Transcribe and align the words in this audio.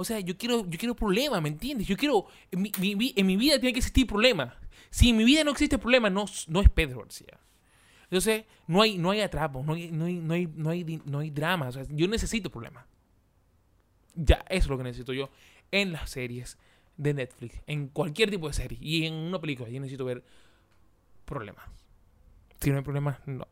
O 0.00 0.04
sea, 0.04 0.20
yo 0.20 0.38
quiero, 0.38 0.64
yo 0.70 0.78
quiero 0.78 0.94
problemas, 0.94 1.42
¿me 1.42 1.48
entiendes? 1.48 1.88
Yo 1.88 1.96
quiero, 1.96 2.26
en 2.52 2.62
mi, 2.62 2.70
mi- 2.78 3.12
en 3.16 3.26
mi 3.26 3.36
vida 3.36 3.58
tiene 3.58 3.72
que 3.72 3.80
existir 3.80 4.06
problemas. 4.06 4.54
Si 4.90 5.08
en 5.10 5.16
mi 5.16 5.24
vida 5.24 5.42
no 5.42 5.50
existe 5.50 5.76
problema, 5.76 6.08
no, 6.08 6.24
no 6.46 6.60
es 6.60 6.68
Pedro 6.68 7.00
García. 7.00 7.36
Entonces, 8.04 8.44
no 8.68 8.80
hay, 8.80 8.96
no 8.96 9.10
hay 9.10 9.22
atrapos, 9.22 9.66
no 9.66 9.72
hay, 9.74 9.90
no 9.90 10.04
hay, 10.04 10.14
no 10.14 10.34
hay, 10.34 10.46
no 10.46 10.70
hay, 10.70 11.00
no 11.04 11.18
hay 11.18 11.30
drama. 11.30 11.66
O 11.66 11.72
sea, 11.72 11.84
yo 11.90 12.06
necesito 12.06 12.48
problemas. 12.48 12.86
Ya, 14.14 14.36
eso 14.48 14.64
es 14.64 14.68
lo 14.68 14.78
que 14.78 14.84
necesito 14.84 15.12
yo 15.12 15.30
en 15.72 15.90
las 15.92 16.10
series 16.10 16.58
de 16.96 17.14
Netflix, 17.14 17.60
en 17.66 17.88
cualquier 17.88 18.30
tipo 18.30 18.46
de 18.46 18.54
serie 18.54 18.78
y 18.80 19.04
en 19.04 19.14
una 19.14 19.40
película. 19.40 19.68
Yo 19.68 19.80
necesito 19.80 20.04
ver 20.04 20.22
problemas. 21.24 21.64
Si 22.60 22.70
no 22.70 22.76
hay 22.76 22.84
problemas, 22.84 23.18
no. 23.26 23.48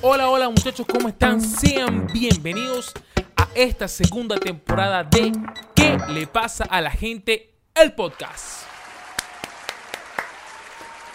Hola, 0.00 0.30
hola 0.30 0.48
muchachos, 0.48 0.86
¿cómo 0.86 1.08
están? 1.08 1.40
Sean 1.40 2.06
bienvenidos 2.12 2.92
a 3.34 3.48
esta 3.56 3.88
segunda 3.88 4.36
temporada 4.36 5.02
de 5.02 5.32
¿Qué 5.74 5.98
le 6.10 6.28
pasa 6.28 6.62
a 6.64 6.80
la 6.80 6.92
gente? 6.92 7.54
El 7.74 7.92
podcast. 7.94 8.62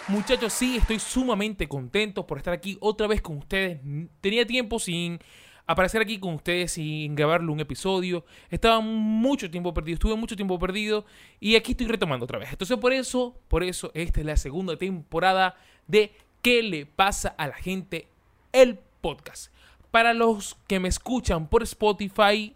Muchachos, 0.08 0.52
sí, 0.52 0.76
estoy 0.76 0.98
sumamente 0.98 1.66
contento 1.66 2.26
por 2.26 2.36
estar 2.36 2.52
aquí 2.52 2.76
otra 2.78 3.06
vez 3.06 3.22
con 3.22 3.38
ustedes. 3.38 3.80
Tenía 4.20 4.46
tiempo 4.46 4.78
sin 4.78 5.18
aparecer 5.66 6.02
aquí 6.02 6.20
con 6.20 6.34
ustedes, 6.34 6.72
sin 6.72 7.14
grabarle 7.14 7.50
un 7.50 7.60
episodio. 7.60 8.26
Estaba 8.50 8.80
mucho 8.80 9.50
tiempo 9.50 9.72
perdido, 9.72 9.94
estuve 9.94 10.14
mucho 10.14 10.36
tiempo 10.36 10.58
perdido 10.58 11.06
y 11.40 11.56
aquí 11.56 11.72
estoy 11.72 11.86
retomando 11.86 12.24
otra 12.24 12.38
vez. 12.38 12.50
Entonces, 12.52 12.76
por 12.76 12.92
eso, 12.92 13.34
por 13.48 13.64
eso, 13.64 13.90
esta 13.94 14.20
es 14.20 14.26
la 14.26 14.36
segunda 14.36 14.76
temporada 14.76 15.56
de 15.86 16.12
¿Qué 16.44 16.62
le 16.62 16.84
pasa 16.84 17.30
a 17.38 17.48
la 17.48 17.54
gente? 17.54 18.06
El 18.54 18.78
podcast. 19.00 19.52
Para 19.90 20.14
los 20.14 20.54
que 20.68 20.78
me 20.78 20.86
escuchan 20.86 21.48
por 21.48 21.64
Spotify, 21.64 22.54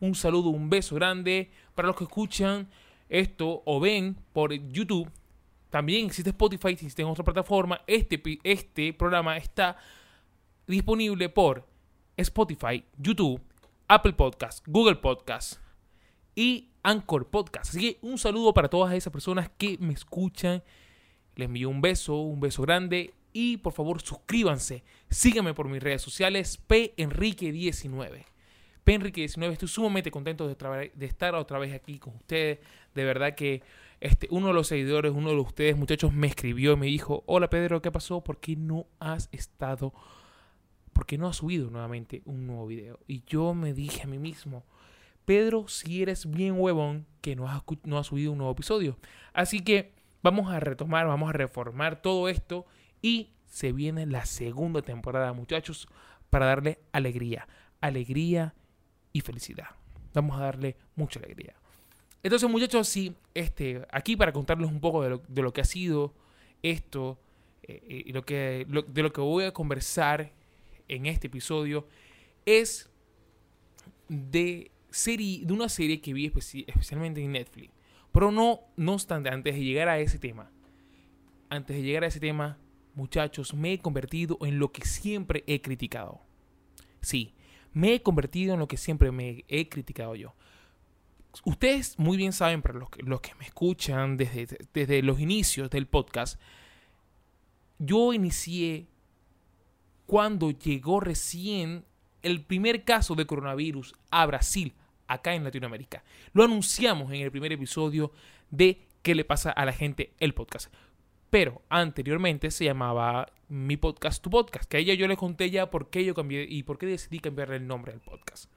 un 0.00 0.16
saludo, 0.16 0.50
un 0.50 0.68
beso 0.68 0.96
grande. 0.96 1.52
Para 1.76 1.86
los 1.86 1.96
que 1.96 2.02
escuchan 2.02 2.68
esto 3.08 3.62
o 3.64 3.78
ven 3.78 4.16
por 4.32 4.52
YouTube, 4.52 5.08
también 5.70 6.06
existe 6.06 6.30
Spotify, 6.30 6.70
existe 6.70 7.02
en 7.02 7.08
otra 7.08 7.22
plataforma. 7.22 7.80
Este, 7.86 8.20
este 8.42 8.92
programa 8.92 9.36
está 9.36 9.76
disponible 10.66 11.28
por 11.28 11.64
Spotify, 12.16 12.82
YouTube, 12.98 13.40
Apple 13.86 14.14
Podcast, 14.14 14.66
Google 14.66 14.96
Podcast 14.96 15.60
y 16.34 16.70
Anchor 16.82 17.28
Podcast. 17.28 17.70
Así 17.70 17.80
que 17.80 17.98
un 18.02 18.18
saludo 18.18 18.52
para 18.52 18.68
todas 18.68 18.92
esas 18.94 19.12
personas 19.12 19.48
que 19.56 19.78
me 19.78 19.92
escuchan. 19.92 20.64
Les 21.36 21.46
envío 21.46 21.68
un 21.68 21.80
beso, 21.80 22.16
un 22.16 22.40
beso 22.40 22.62
grande. 22.62 23.14
Y 23.38 23.58
por 23.58 23.74
favor 23.74 24.00
suscríbanse. 24.00 24.82
Síganme 25.10 25.52
por 25.52 25.68
mis 25.68 25.82
redes 25.82 26.00
sociales, 26.00 26.58
penrique19. 26.66 28.24
Penrique19, 28.82 29.52
estoy 29.52 29.68
sumamente 29.68 30.10
contento 30.10 30.48
de, 30.48 30.90
estar 31.04 31.34
otra 31.34 31.58
vez 31.58 31.74
aquí 31.74 31.98
con 31.98 32.14
ustedes. 32.14 32.60
De 32.94 33.04
verdad 33.04 33.34
que 33.34 33.62
este, 34.00 34.26
uno 34.30 34.46
de 34.46 34.54
los 34.54 34.68
seguidores, 34.68 35.12
uno 35.12 35.28
de 35.28 35.36
ustedes, 35.36 35.76
muchachos, 35.76 36.14
me 36.14 36.28
escribió 36.28 36.72
y 36.72 36.76
me 36.76 36.86
dijo, 36.86 37.24
hola 37.26 37.50
Pedro, 37.50 37.82
¿qué 37.82 37.92
pasó? 37.92 38.24
¿Por 38.24 38.40
qué 38.40 38.56
no 38.56 38.86
has 39.00 39.28
estado, 39.32 39.92
por 40.94 41.04
qué 41.04 41.18
no 41.18 41.28
has 41.28 41.36
subido 41.36 41.68
nuevamente 41.68 42.22
un 42.24 42.46
nuevo 42.46 42.66
video? 42.66 43.00
Y 43.06 43.22
yo 43.26 43.52
me 43.52 43.74
dije 43.74 44.04
a 44.04 44.06
mí 44.06 44.18
mismo, 44.18 44.64
Pedro, 45.26 45.68
si 45.68 46.00
eres 46.00 46.24
bien 46.30 46.58
huevón, 46.58 47.04
que 47.20 47.36
no 47.36 47.50
has, 47.50 47.62
no 47.84 47.98
has 47.98 48.06
subido 48.06 48.32
un 48.32 48.38
nuevo 48.38 48.54
episodio. 48.54 48.96
Así 49.34 49.60
que 49.60 49.92
vamos 50.22 50.50
a 50.50 50.58
retomar, 50.58 51.06
vamos 51.06 51.28
a 51.28 51.34
reformar 51.34 52.00
todo 52.00 52.30
esto 52.30 52.64
y 53.02 53.30
se 53.46 53.72
viene 53.72 54.06
la 54.06 54.26
segunda 54.26 54.82
temporada, 54.82 55.32
muchachos, 55.32 55.88
para 56.30 56.46
darle 56.46 56.78
alegría, 56.92 57.46
alegría 57.80 58.54
y 59.12 59.20
felicidad. 59.20 59.68
Vamos 60.12 60.38
a 60.38 60.44
darle 60.44 60.76
mucha 60.94 61.20
alegría. 61.20 61.54
Entonces, 62.22 62.48
muchachos, 62.50 62.88
sí, 62.88 63.14
este, 63.34 63.86
aquí 63.90 64.16
para 64.16 64.32
contarles 64.32 64.68
un 64.70 64.80
poco 64.80 65.02
de 65.02 65.10
lo, 65.10 65.22
de 65.28 65.42
lo 65.42 65.52
que 65.52 65.60
ha 65.60 65.64
sido 65.64 66.14
esto 66.62 67.20
eh, 67.62 67.80
eh, 67.88 68.02
y 68.06 68.12
lo 68.12 68.24
que, 68.24 68.66
de 68.88 69.02
lo 69.02 69.12
que 69.12 69.20
voy 69.20 69.44
a 69.44 69.52
conversar 69.52 70.32
en 70.88 71.06
este 71.06 71.28
episodio 71.28 71.86
es 72.44 72.90
de, 74.08 74.70
serie, 74.90 75.42
de 75.44 75.52
una 75.52 75.68
serie 75.68 76.00
que 76.00 76.12
vi 76.12 76.30
especi- 76.30 76.64
especialmente 76.66 77.22
en 77.22 77.32
Netflix. 77.32 77.72
Pero 78.10 78.32
no, 78.32 78.60
no 78.76 78.94
obstante, 78.94 79.28
antes 79.28 79.54
de 79.54 79.62
llegar 79.62 79.88
a 79.88 79.98
ese 79.98 80.18
tema, 80.18 80.50
antes 81.48 81.76
de 81.76 81.82
llegar 81.82 82.04
a 82.04 82.06
ese 82.06 82.18
tema, 82.18 82.58
muchachos, 82.96 83.54
me 83.54 83.74
he 83.74 83.78
convertido 83.78 84.38
en 84.42 84.58
lo 84.58 84.72
que 84.72 84.84
siempre 84.84 85.44
he 85.46 85.60
criticado. 85.60 86.20
Sí, 87.00 87.34
me 87.72 87.94
he 87.94 88.02
convertido 88.02 88.54
en 88.54 88.60
lo 88.60 88.68
que 88.68 88.76
siempre 88.76 89.12
me 89.12 89.44
he 89.48 89.68
criticado 89.68 90.14
yo. 90.16 90.34
Ustedes 91.44 91.98
muy 91.98 92.16
bien 92.16 92.32
saben, 92.32 92.62
para 92.62 92.78
los 92.78 92.90
que, 92.90 93.02
los 93.02 93.20
que 93.20 93.34
me 93.36 93.44
escuchan 93.44 94.16
desde, 94.16 94.58
desde 94.72 95.02
los 95.02 95.20
inicios 95.20 95.70
del 95.70 95.86
podcast, 95.86 96.40
yo 97.78 98.12
inicié 98.12 98.88
cuando 100.06 100.50
llegó 100.50 101.00
recién 101.00 101.84
el 102.22 102.42
primer 102.42 102.84
caso 102.84 103.14
de 103.14 103.26
coronavirus 103.26 103.94
a 104.10 104.24
Brasil, 104.26 104.74
acá 105.06 105.34
en 105.34 105.44
Latinoamérica. 105.44 106.02
Lo 106.32 106.42
anunciamos 106.42 107.12
en 107.12 107.20
el 107.20 107.30
primer 107.30 107.52
episodio 107.52 108.12
de 108.50 108.86
¿Qué 109.06 109.14
le 109.14 109.24
pasa 109.24 109.52
a 109.52 109.64
la 109.64 109.72
gente? 109.72 110.14
El 110.18 110.34
podcast. 110.34 110.72
Pero 111.30 111.62
anteriormente 111.68 112.50
se 112.50 112.64
llamaba 112.64 113.32
Mi 113.48 113.76
Podcast, 113.76 114.22
Tu 114.22 114.30
Podcast, 114.30 114.68
que 114.68 114.76
a 114.76 114.80
ella 114.80 114.94
yo 114.94 115.08
les 115.08 115.18
conté 115.18 115.50
ya 115.50 115.70
por 115.70 115.90
qué 115.90 116.04
yo 116.04 116.14
cambié 116.14 116.46
y 116.48 116.62
por 116.62 116.78
qué 116.78 116.86
decidí 116.86 117.18
cambiarle 117.18 117.56
el 117.56 117.66
nombre 117.66 117.92
al 117.92 118.00
podcast. 118.00 118.50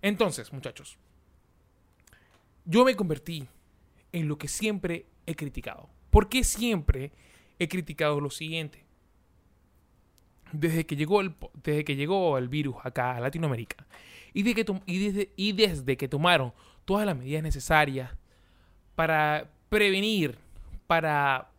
Entonces, 0.00 0.52
muchachos, 0.52 0.98
yo 2.64 2.84
me 2.84 2.96
convertí 2.96 3.46
en 4.12 4.28
lo 4.28 4.38
que 4.38 4.48
siempre 4.48 5.06
he 5.26 5.34
criticado. 5.34 5.88
¿Por 6.10 6.28
qué 6.28 6.44
siempre 6.44 7.12
he 7.58 7.68
criticado 7.68 8.20
lo 8.20 8.30
siguiente? 8.30 8.84
Desde 10.52 10.86
que 10.86 10.96
llegó 10.96 11.20
el, 11.20 11.34
desde 11.62 11.84
que 11.84 11.96
llegó 11.96 12.38
el 12.38 12.48
virus 12.48 12.76
acá 12.84 13.16
a 13.16 13.20
Latinoamérica 13.20 13.86
y, 14.32 14.54
que 14.54 14.64
y, 14.86 14.98
desde, 15.06 15.32
y 15.36 15.52
desde 15.52 15.96
que 15.96 16.08
tomaron 16.08 16.52
todas 16.84 17.06
las 17.06 17.16
medidas 17.16 17.42
necesarias 17.42 18.10
para 18.94 19.50
prevenir, 19.68 20.38
para 20.86 21.50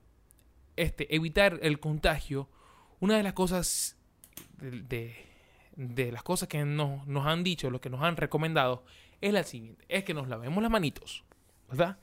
este, 0.76 1.14
evitar 1.16 1.60
el 1.62 1.80
contagio, 1.80 2.50
una 3.00 3.18
de 3.18 3.24
las 3.24 3.34
cosas 3.34 3.98
de, 4.58 5.16
las 5.76 6.24
cosas 6.24 6.48
que 6.48 6.64
nos, 6.66 7.06
nos 7.08 7.26
han 7.26 7.44
dicho, 7.44 7.70
lo 7.70 7.82
que 7.82 7.90
nos 7.90 8.02
han 8.02 8.18
recomendado, 8.18 8.84
es 9.22 9.34
la 9.34 9.44
siguiente, 9.44 9.86
es 9.90 10.04
que 10.04 10.14
nos 10.14 10.28
lavemos 10.28 10.62
las 10.62 10.72
manitos, 10.72 11.24
¿verdad? 11.70 11.98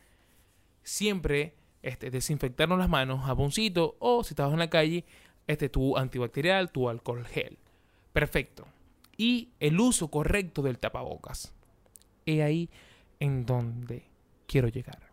Siempre 0.82 1.54
este, 1.82 2.10
desinfectarnos 2.10 2.78
las 2.78 2.88
manos, 2.88 3.24
jaboncito, 3.24 3.96
o 3.98 4.24
si 4.24 4.32
estabas 4.32 4.52
en 4.52 4.60
la 4.60 4.70
calle, 4.70 5.04
este, 5.46 5.68
tu 5.68 5.96
antibacterial, 5.96 6.70
tu 6.70 6.88
alcohol 6.88 7.26
gel. 7.26 7.58
Perfecto. 8.12 8.66
Y 9.16 9.50
el 9.60 9.78
uso 9.80 10.08
correcto 10.08 10.62
del 10.62 10.78
tapabocas. 10.78 11.54
He 12.24 12.42
ahí 12.42 12.70
en 13.20 13.44
donde 13.44 14.04
quiero 14.46 14.68
llegar. 14.68 15.10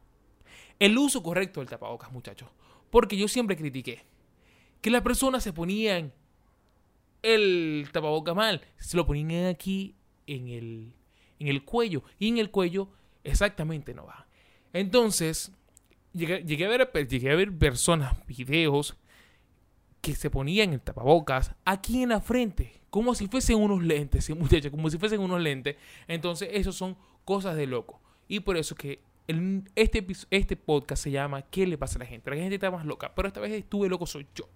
El 0.80 0.98
uso 0.98 1.22
correcto 1.24 1.60
del 1.60 1.70
tapabocas, 1.70 2.12
muchachos. 2.12 2.50
Porque 2.90 3.18
yo 3.18 3.28
siempre 3.28 3.56
critiqué 3.56 4.04
que 4.82 4.90
las 4.90 5.02
personas 5.02 5.44
se 5.44 5.54
ponían 5.54 6.14
el 7.22 7.88
tapabocas 7.92 8.36
mal. 8.36 8.62
Se 8.78 8.98
lo 8.98 9.06
ponían 9.06 9.48
aquí 9.48 9.96
en 10.28 10.48
el, 10.48 10.94
en 11.40 11.48
el 11.48 11.64
cuello. 11.64 12.04
Y 12.18 12.30
en 12.30 12.38
el 12.38 12.52
cuello 12.52 12.90
exactamente 13.24 13.94
no 13.94 14.06
va. 14.06 14.28
Entonces, 14.74 15.52
llegué, 16.14 16.36
a, 16.66 16.70
ver, 16.70 17.08
llegué 17.08 17.32
a 17.32 17.36
ver 17.36 17.58
personas, 17.58 18.26
videos, 18.28 18.96
que 20.02 20.16
se 20.16 20.30
ponían 20.30 20.74
el 20.74 20.82
tapabocas 20.82 21.56
aquí 21.66 22.04
en 22.04 22.10
la 22.10 22.22
frente. 22.22 22.80
Como 22.90 23.14
si 23.14 23.28
fuesen 23.28 23.58
unos 23.58 23.84
lentes, 23.84 24.30
muchachos, 24.36 24.72
como 24.72 24.90
si 24.90 24.98
fuesen 24.98 25.20
unos 25.20 25.42
lentes. 25.42 25.76
Entonces, 26.08 26.50
eso 26.54 26.72
son 26.72 26.98
cosas 27.26 27.56
de 27.56 27.68
loco. 27.68 28.02
Y 28.28 28.40
por 28.40 28.58
eso 28.58 28.76
que 28.76 29.02
este, 29.76 30.06
este 30.32 30.56
podcast 30.56 31.04
se 31.04 31.12
llama 31.12 31.44
¿Qué 31.44 31.68
le 31.68 31.78
pasa 31.78 31.98
a 31.98 32.00
la 32.00 32.06
gente? 32.06 32.30
La 32.30 32.36
gente 32.36 32.56
está 32.56 32.72
más 32.72 32.86
loca, 32.86 33.14
pero 33.14 33.28
esta 33.28 33.40
vez 33.40 33.52
estuve 33.52 33.88
loco 33.88 34.06
soy 34.06 34.28
yo. 34.34 34.50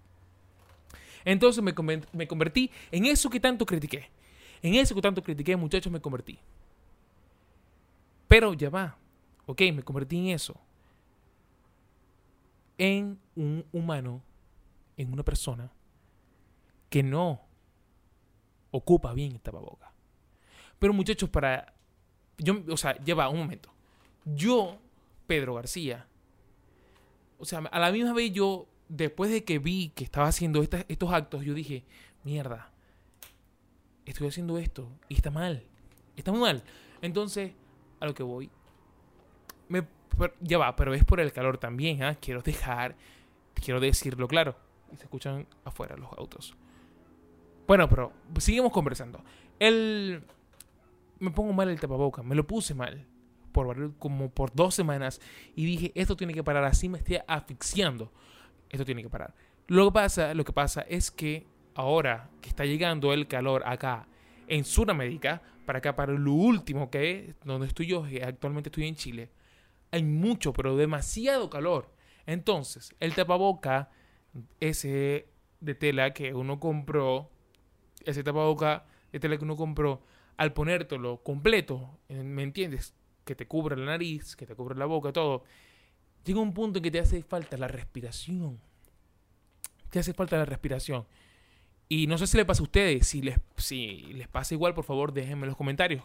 Entonces 1.25 1.63
me, 1.63 1.73
me 2.11 2.27
convertí 2.27 2.71
en 2.91 3.05
eso 3.05 3.29
que 3.29 3.39
tanto 3.39 3.65
critiqué. 3.65 4.09
En 4.61 4.75
eso 4.75 4.95
que 4.95 5.01
tanto 5.01 5.21
critiqué, 5.21 5.55
muchachos, 5.55 5.91
me 5.91 5.99
convertí. 5.99 6.39
Pero 8.27 8.53
ya 8.53 8.69
va. 8.69 8.97
Ok, 9.45 9.61
me 9.73 9.83
convertí 9.83 10.17
en 10.17 10.27
eso. 10.27 10.55
En 12.77 13.19
un 13.35 13.65
humano, 13.71 14.21
en 14.97 15.11
una 15.11 15.23
persona 15.23 15.71
que 16.89 17.03
no 17.03 17.41
ocupa 18.71 19.13
bien 19.13 19.33
el 19.33 19.41
tapabocas. 19.41 19.91
Pero 20.79 20.93
muchachos, 20.93 21.29
para... 21.29 21.73
Yo, 22.37 22.63
o 22.69 22.77
sea, 22.77 22.97
ya 23.03 23.15
va, 23.15 23.29
un 23.29 23.39
momento. 23.39 23.72
Yo, 24.25 24.77
Pedro 25.27 25.55
García, 25.55 26.07
o 27.37 27.45
sea, 27.45 27.59
a 27.59 27.79
la 27.79 27.91
misma 27.91 28.13
vez 28.13 28.31
yo, 28.31 28.67
después 28.87 29.29
de 29.31 29.43
que 29.43 29.59
vi 29.59 29.89
que 29.95 30.03
estaba 30.03 30.27
haciendo 30.27 30.63
estos 30.63 31.13
actos, 31.13 31.43
yo 31.43 31.53
dije, 31.53 31.83
mierda, 32.23 32.71
estoy 34.05 34.27
haciendo 34.27 34.57
esto 34.57 34.87
y 35.09 35.15
está 35.15 35.31
mal. 35.31 35.63
Está 36.15 36.31
muy 36.31 36.41
mal. 36.41 36.63
Entonces, 37.01 37.51
a 37.99 38.05
lo 38.05 38.13
que 38.13 38.23
voy. 38.23 38.49
Me, 39.67 39.85
ya 40.41 40.57
va, 40.57 40.75
pero 40.75 40.93
es 40.93 41.03
por 41.03 41.19
el 41.19 41.33
calor 41.33 41.57
también. 41.57 42.03
¿ah? 42.03 42.15
Quiero 42.15 42.41
dejar, 42.41 42.95
quiero 43.53 43.79
decirlo 43.79 44.27
claro. 44.27 44.55
Y 44.91 44.97
se 44.97 45.03
escuchan 45.03 45.47
afuera 45.65 45.97
los 45.97 46.11
autos. 46.13 46.55
Bueno, 47.67 47.89
pero 47.89 48.13
seguimos 48.37 48.71
conversando. 48.71 49.21
El... 49.59 50.23
Me 51.19 51.31
pongo 51.31 51.53
mal 51.53 51.69
el 51.69 51.79
tapaboca. 51.79 52.21
Me 52.21 52.35
lo 52.35 52.45
puse 52.45 52.73
mal. 52.73 53.05
Por 53.53 53.95
como 53.97 54.29
por 54.29 54.53
dos 54.53 54.75
semanas. 54.75 55.21
Y 55.55 55.65
dije, 55.65 55.91
esto 55.95 56.17
tiene 56.17 56.33
que 56.33 56.43
parar. 56.43 56.65
Así 56.65 56.89
me 56.89 56.97
estoy 56.97 57.19
asfixiando. 57.27 58.11
Esto 58.69 58.83
tiene 58.83 59.01
que 59.01 59.09
parar. 59.09 59.33
Lo 59.67 59.85
que 59.85 59.93
pasa, 59.93 60.33
lo 60.33 60.43
que 60.43 60.51
pasa 60.51 60.81
es 60.81 61.09
que 61.11 61.47
ahora 61.75 62.29
que 62.41 62.49
está 62.49 62.65
llegando 62.65 63.13
el 63.13 63.27
calor 63.27 63.63
acá 63.65 64.07
en 64.47 64.65
Sudamérica, 64.65 65.41
para 65.65 65.79
acá, 65.79 65.95
para 65.95 66.13
lo 66.13 66.33
último 66.33 66.89
que 66.89 67.29
es 67.29 67.35
donde 67.45 67.67
estoy 67.67 67.87
yo, 67.87 68.05
actualmente 68.25 68.69
estoy 68.69 68.87
en 68.87 68.95
Chile, 68.95 69.29
hay 69.91 70.03
mucho, 70.03 70.51
pero 70.51 70.75
demasiado 70.75 71.49
calor. 71.49 71.89
Entonces, 72.25 72.93
el 72.99 73.13
tapaboca, 73.13 73.89
ese 74.59 75.29
de 75.61 75.75
tela 75.75 76.13
que 76.13 76.33
uno 76.33 76.59
compró, 76.59 77.31
ese 78.03 78.23
tapaboca 78.23 78.85
de 79.11 79.19
tela 79.19 79.37
que 79.37 79.43
uno 79.45 79.55
compró, 79.55 80.03
al 80.35 80.51
ponértelo 80.51 81.23
completo, 81.23 81.99
¿me 82.09 82.43
entiendes? 82.43 82.95
Que 83.25 83.35
te 83.35 83.47
cubre 83.47 83.75
la 83.75 83.85
nariz, 83.85 84.35
que 84.35 84.45
te 84.45 84.55
cubre 84.55 84.75
la 84.75 84.85
boca, 84.85 85.13
todo, 85.13 85.43
llega 86.25 86.39
un 86.39 86.53
punto 86.53 86.79
en 86.79 86.83
que 86.83 86.91
te 86.91 86.99
hace 86.99 87.23
falta 87.23 87.57
la 87.57 87.67
respiración. 87.67 88.59
Te 89.89 89.99
hace 89.99 90.13
falta 90.13 90.37
la 90.37 90.45
respiración. 90.45 91.05
Y 91.89 92.07
no 92.07 92.17
sé 92.17 92.27
si 92.27 92.37
le 92.37 92.45
pasa 92.45 92.61
a 92.61 92.63
ustedes, 92.63 93.07
si 93.07 93.21
les, 93.21 93.39
si 93.57 94.13
les 94.13 94.27
pasa 94.27 94.53
igual, 94.53 94.73
por 94.73 94.83
favor 94.83 95.13
déjenme 95.13 95.43
en 95.43 95.49
los 95.49 95.57
comentarios. 95.57 96.03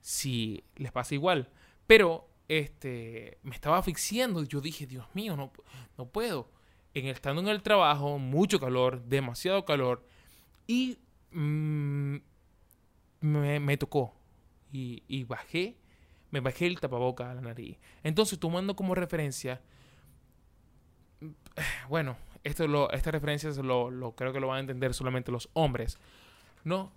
Si 0.00 0.64
les 0.76 0.92
pasa 0.92 1.14
igual. 1.14 1.50
Pero 1.86 2.28
este, 2.48 3.38
me 3.42 3.54
estaba 3.54 3.78
asfixiando. 3.78 4.42
Yo 4.44 4.60
dije, 4.60 4.86
Dios 4.86 5.06
mío, 5.14 5.36
no, 5.36 5.52
no 5.98 6.06
puedo. 6.08 6.48
En, 6.94 7.06
estando 7.06 7.42
en 7.42 7.48
el 7.48 7.62
trabajo, 7.62 8.18
mucho 8.18 8.58
calor, 8.58 9.02
demasiado 9.04 9.64
calor. 9.64 10.06
Y 10.66 10.98
mm, 11.32 12.16
me, 13.20 13.76
tocó. 13.76 14.14
Y, 14.72 15.02
y, 15.08 15.24
bajé, 15.24 15.76
me 16.36 16.40
bajé 16.40 16.66
el 16.66 16.78
tapaboca 16.78 17.30
a 17.30 17.34
la 17.34 17.40
nariz. 17.40 17.78
Entonces, 18.02 18.38
tomando 18.38 18.76
como 18.76 18.94
referencia, 18.94 19.62
bueno, 21.88 22.16
esto 22.44 22.68
lo, 22.68 22.90
estas 22.92 23.12
referencias 23.12 23.56
lo, 23.56 23.90
lo, 23.90 24.14
creo 24.14 24.32
que 24.32 24.40
lo 24.40 24.48
van 24.48 24.58
a 24.58 24.60
entender 24.60 24.92
solamente 24.92 25.32
los 25.32 25.48
hombres. 25.54 25.98
No, 26.62 26.92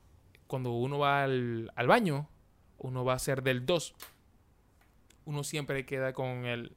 cuando 0.48 0.72
uno 0.72 1.00
va 1.00 1.24
al, 1.24 1.72
al 1.76 1.88
baño, 1.88 2.28
uno 2.80 3.06
va 3.06 3.14
a 3.14 3.20
ser 3.20 3.42
del 3.42 3.66
2. 3.66 3.96
Uno 5.26 5.44
siempre 5.44 5.86
queda 5.86 6.12
con 6.12 6.46
el, 6.46 6.76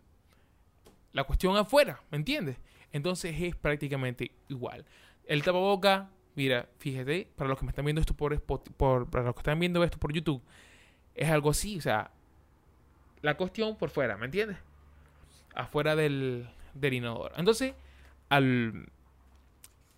la 1.13 1.25
cuestión 1.25 1.57
afuera, 1.57 2.01
¿me 2.11 2.19
entiendes? 2.19 2.59
Entonces 2.93 3.35
es 3.41 3.57
prácticamente 3.57 4.33
igual. 4.49 4.85
El 5.25 5.43
tapaboca, 5.43 6.11
mira, 6.37 6.69
fíjate, 6.79 7.29
para 7.35 7.49
los 7.49 7.59
que 7.59 7.65
me 7.65 7.71
están 7.71 7.85
viendo 7.85 8.01
esto 8.01 8.15
por, 8.15 8.41
por 8.41 9.11
para 9.11 9.25
los 9.25 9.35
que 9.35 9.41
están 9.41 9.59
viendo 9.59 9.83
esto 9.83 9.99
por 9.99 10.13
YouTube, 10.13 10.43
es 11.15 11.29
algo 11.29 11.51
así, 11.51 11.79
o 11.79 11.81
sea, 11.81 12.13
la 13.23 13.37
cuestión 13.37 13.77
por 13.77 13.91
fuera, 13.91 14.17
¿me 14.17 14.27
entiendes? 14.27 14.59
Afuera 15.55 15.97
del, 15.97 16.49
del 16.75 16.95
inodoro. 16.95 17.35
Entonces, 17.37 17.75
al 18.29 18.89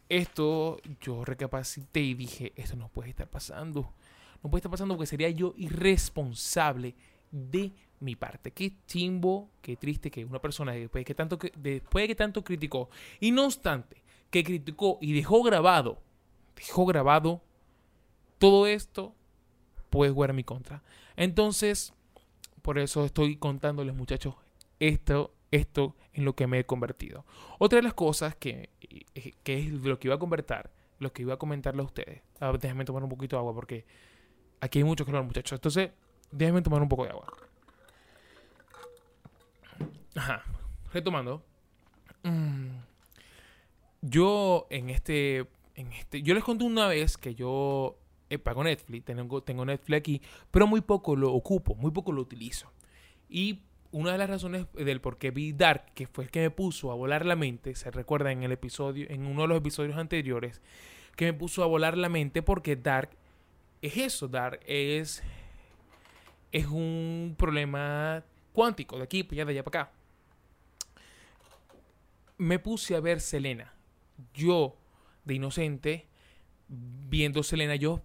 esto 0.08 0.80
yo 1.00 1.24
recapacité 1.24 2.00
y 2.00 2.14
dije, 2.14 2.52
esto 2.56 2.76
no 2.76 2.88
puede 2.88 3.10
estar 3.10 3.28
pasando. 3.28 3.92
No 4.42 4.50
puede 4.50 4.60
estar 4.60 4.70
pasando 4.70 4.94
porque 4.94 5.06
sería 5.06 5.30
yo 5.30 5.54
irresponsable 5.56 6.94
de 7.30 7.72
mi 8.00 8.14
parte. 8.14 8.50
Qué 8.50 8.74
chimbo, 8.86 9.50
qué 9.62 9.76
triste 9.76 10.10
que 10.10 10.24
una 10.24 10.40
persona 10.40 10.72
después 10.72 11.04
que 11.04 11.14
tanto, 11.14 11.38
después 11.56 12.02
de 12.02 12.08
que 12.08 12.14
tanto 12.14 12.44
criticó, 12.44 12.90
y 13.20 13.30
no 13.30 13.46
obstante, 13.46 14.02
que 14.30 14.44
criticó 14.44 14.98
y 15.00 15.14
dejó 15.14 15.42
grabado, 15.42 16.00
dejó 16.56 16.84
grabado 16.84 17.40
todo 18.38 18.66
esto, 18.66 19.14
puede 19.90 20.12
jugar 20.12 20.30
en 20.30 20.36
mi 20.36 20.44
contra. 20.44 20.82
Entonces, 21.16 21.94
por 22.64 22.78
eso 22.78 23.04
estoy 23.04 23.36
contándoles 23.36 23.94
muchachos 23.94 24.36
esto 24.80 25.34
esto 25.50 25.94
en 26.14 26.24
lo 26.24 26.34
que 26.34 26.46
me 26.46 26.58
he 26.58 26.66
convertido. 26.66 27.26
Otra 27.58 27.76
de 27.76 27.82
las 27.82 27.94
cosas 27.94 28.34
que, 28.34 28.70
que 29.42 29.58
es 29.58 29.70
lo 29.70 29.98
que 29.98 30.08
iba 30.08 30.14
a 30.14 30.18
convertir, 30.18 30.70
lo 30.98 31.12
que 31.12 31.22
iba 31.22 31.34
a 31.34 31.36
comentarle 31.36 31.82
a 31.82 31.84
ustedes. 31.84 32.22
A 32.40 32.50
ver, 32.50 32.58
déjenme 32.58 32.86
tomar 32.86 33.02
un 33.04 33.10
poquito 33.10 33.36
de 33.36 33.40
agua 33.40 33.54
porque 33.54 33.84
aquí 34.60 34.78
hay 34.78 34.84
mucho 34.84 35.04
calor, 35.04 35.22
muchachos. 35.24 35.58
Entonces, 35.58 35.90
déjenme 36.32 36.62
tomar 36.62 36.82
un 36.82 36.88
poco 36.88 37.04
de 37.04 37.10
agua. 37.10 37.26
Ajá. 40.16 40.42
Retomando. 40.92 41.44
Mm, 42.22 42.78
yo 44.00 44.66
en 44.70 44.90
este, 44.90 45.46
en 45.74 45.92
este. 45.92 46.22
Yo 46.22 46.34
les 46.34 46.42
conté 46.42 46.64
una 46.64 46.88
vez 46.88 47.16
que 47.16 47.34
yo 47.34 47.98
eh, 48.30 48.38
pago 48.38 48.64
Netflix. 48.64 49.04
Tengo, 49.04 49.42
tengo 49.42 49.64
Netflix 49.64 49.98
aquí. 49.98 50.22
Pero 50.50 50.66
muy 50.66 50.80
poco 50.80 51.16
lo 51.16 51.32
ocupo. 51.32 51.74
Muy 51.74 51.90
poco 51.90 52.12
lo 52.12 52.22
utilizo. 52.22 52.72
Y 53.28 53.60
una 53.90 54.12
de 54.12 54.18
las 54.18 54.28
razones 54.28 54.66
del 54.74 55.00
por 55.00 55.18
qué 55.18 55.30
vi 55.30 55.52
Dark, 55.52 55.92
que 55.94 56.06
fue 56.06 56.24
el 56.24 56.30
que 56.30 56.40
me 56.40 56.50
puso 56.50 56.90
a 56.90 56.94
volar 56.94 57.24
la 57.24 57.36
mente, 57.36 57.74
se 57.74 57.90
recuerda 57.90 58.32
en 58.32 58.42
el 58.42 58.50
episodio, 58.50 59.06
en 59.08 59.24
uno 59.26 59.42
de 59.42 59.48
los 59.48 59.58
episodios 59.58 59.96
anteriores, 59.96 60.60
que 61.16 61.26
me 61.26 61.32
puso 61.32 61.62
a 61.62 61.66
volar 61.66 61.96
la 61.96 62.08
mente 62.08 62.42
porque 62.42 62.74
Dark 62.74 63.10
es 63.82 63.96
eso, 63.96 64.26
Dark 64.26 64.60
es 64.66 65.22
es 66.54 66.66
un 66.66 67.34
problema 67.36 68.24
cuántico 68.52 68.96
de 68.96 69.02
aquí 69.02 69.24
para 69.24 69.34
allá, 69.34 69.44
de 69.44 69.52
allá 69.52 69.64
para 69.64 69.82
acá. 69.82 69.92
Me 72.38 72.60
puse 72.60 72.94
a 72.94 73.00
ver 73.00 73.20
Selena. 73.20 73.74
Yo, 74.32 74.76
de 75.24 75.34
inocente, 75.34 76.06
viendo 76.68 77.42
Selena, 77.42 77.74
yo, 77.74 78.02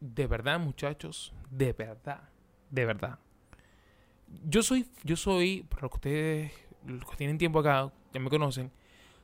de 0.00 0.26
verdad, 0.26 0.58
muchachos, 0.58 1.32
de 1.50 1.72
verdad, 1.72 2.28
de 2.70 2.84
verdad 2.86 3.18
yo 4.48 4.62
soy, 4.62 4.86
yo 5.04 5.16
soy, 5.16 5.62
para 5.62 5.82
los 5.82 5.90
que 5.90 5.96
ustedes, 5.96 6.52
los 6.86 7.04
que 7.10 7.16
tienen 7.16 7.38
tiempo 7.38 7.58
acá, 7.58 7.92
ya 8.12 8.20
me 8.20 8.30
conocen, 8.30 8.70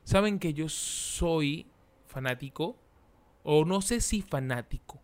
saben 0.03 0.39
que 0.39 0.53
yo 0.53 0.69
soy 0.69 1.67
fanático, 2.07 2.77
o 3.43 3.65
no 3.65 3.81
sé 3.81 4.01
si 4.01 4.21
fanático. 4.21 5.01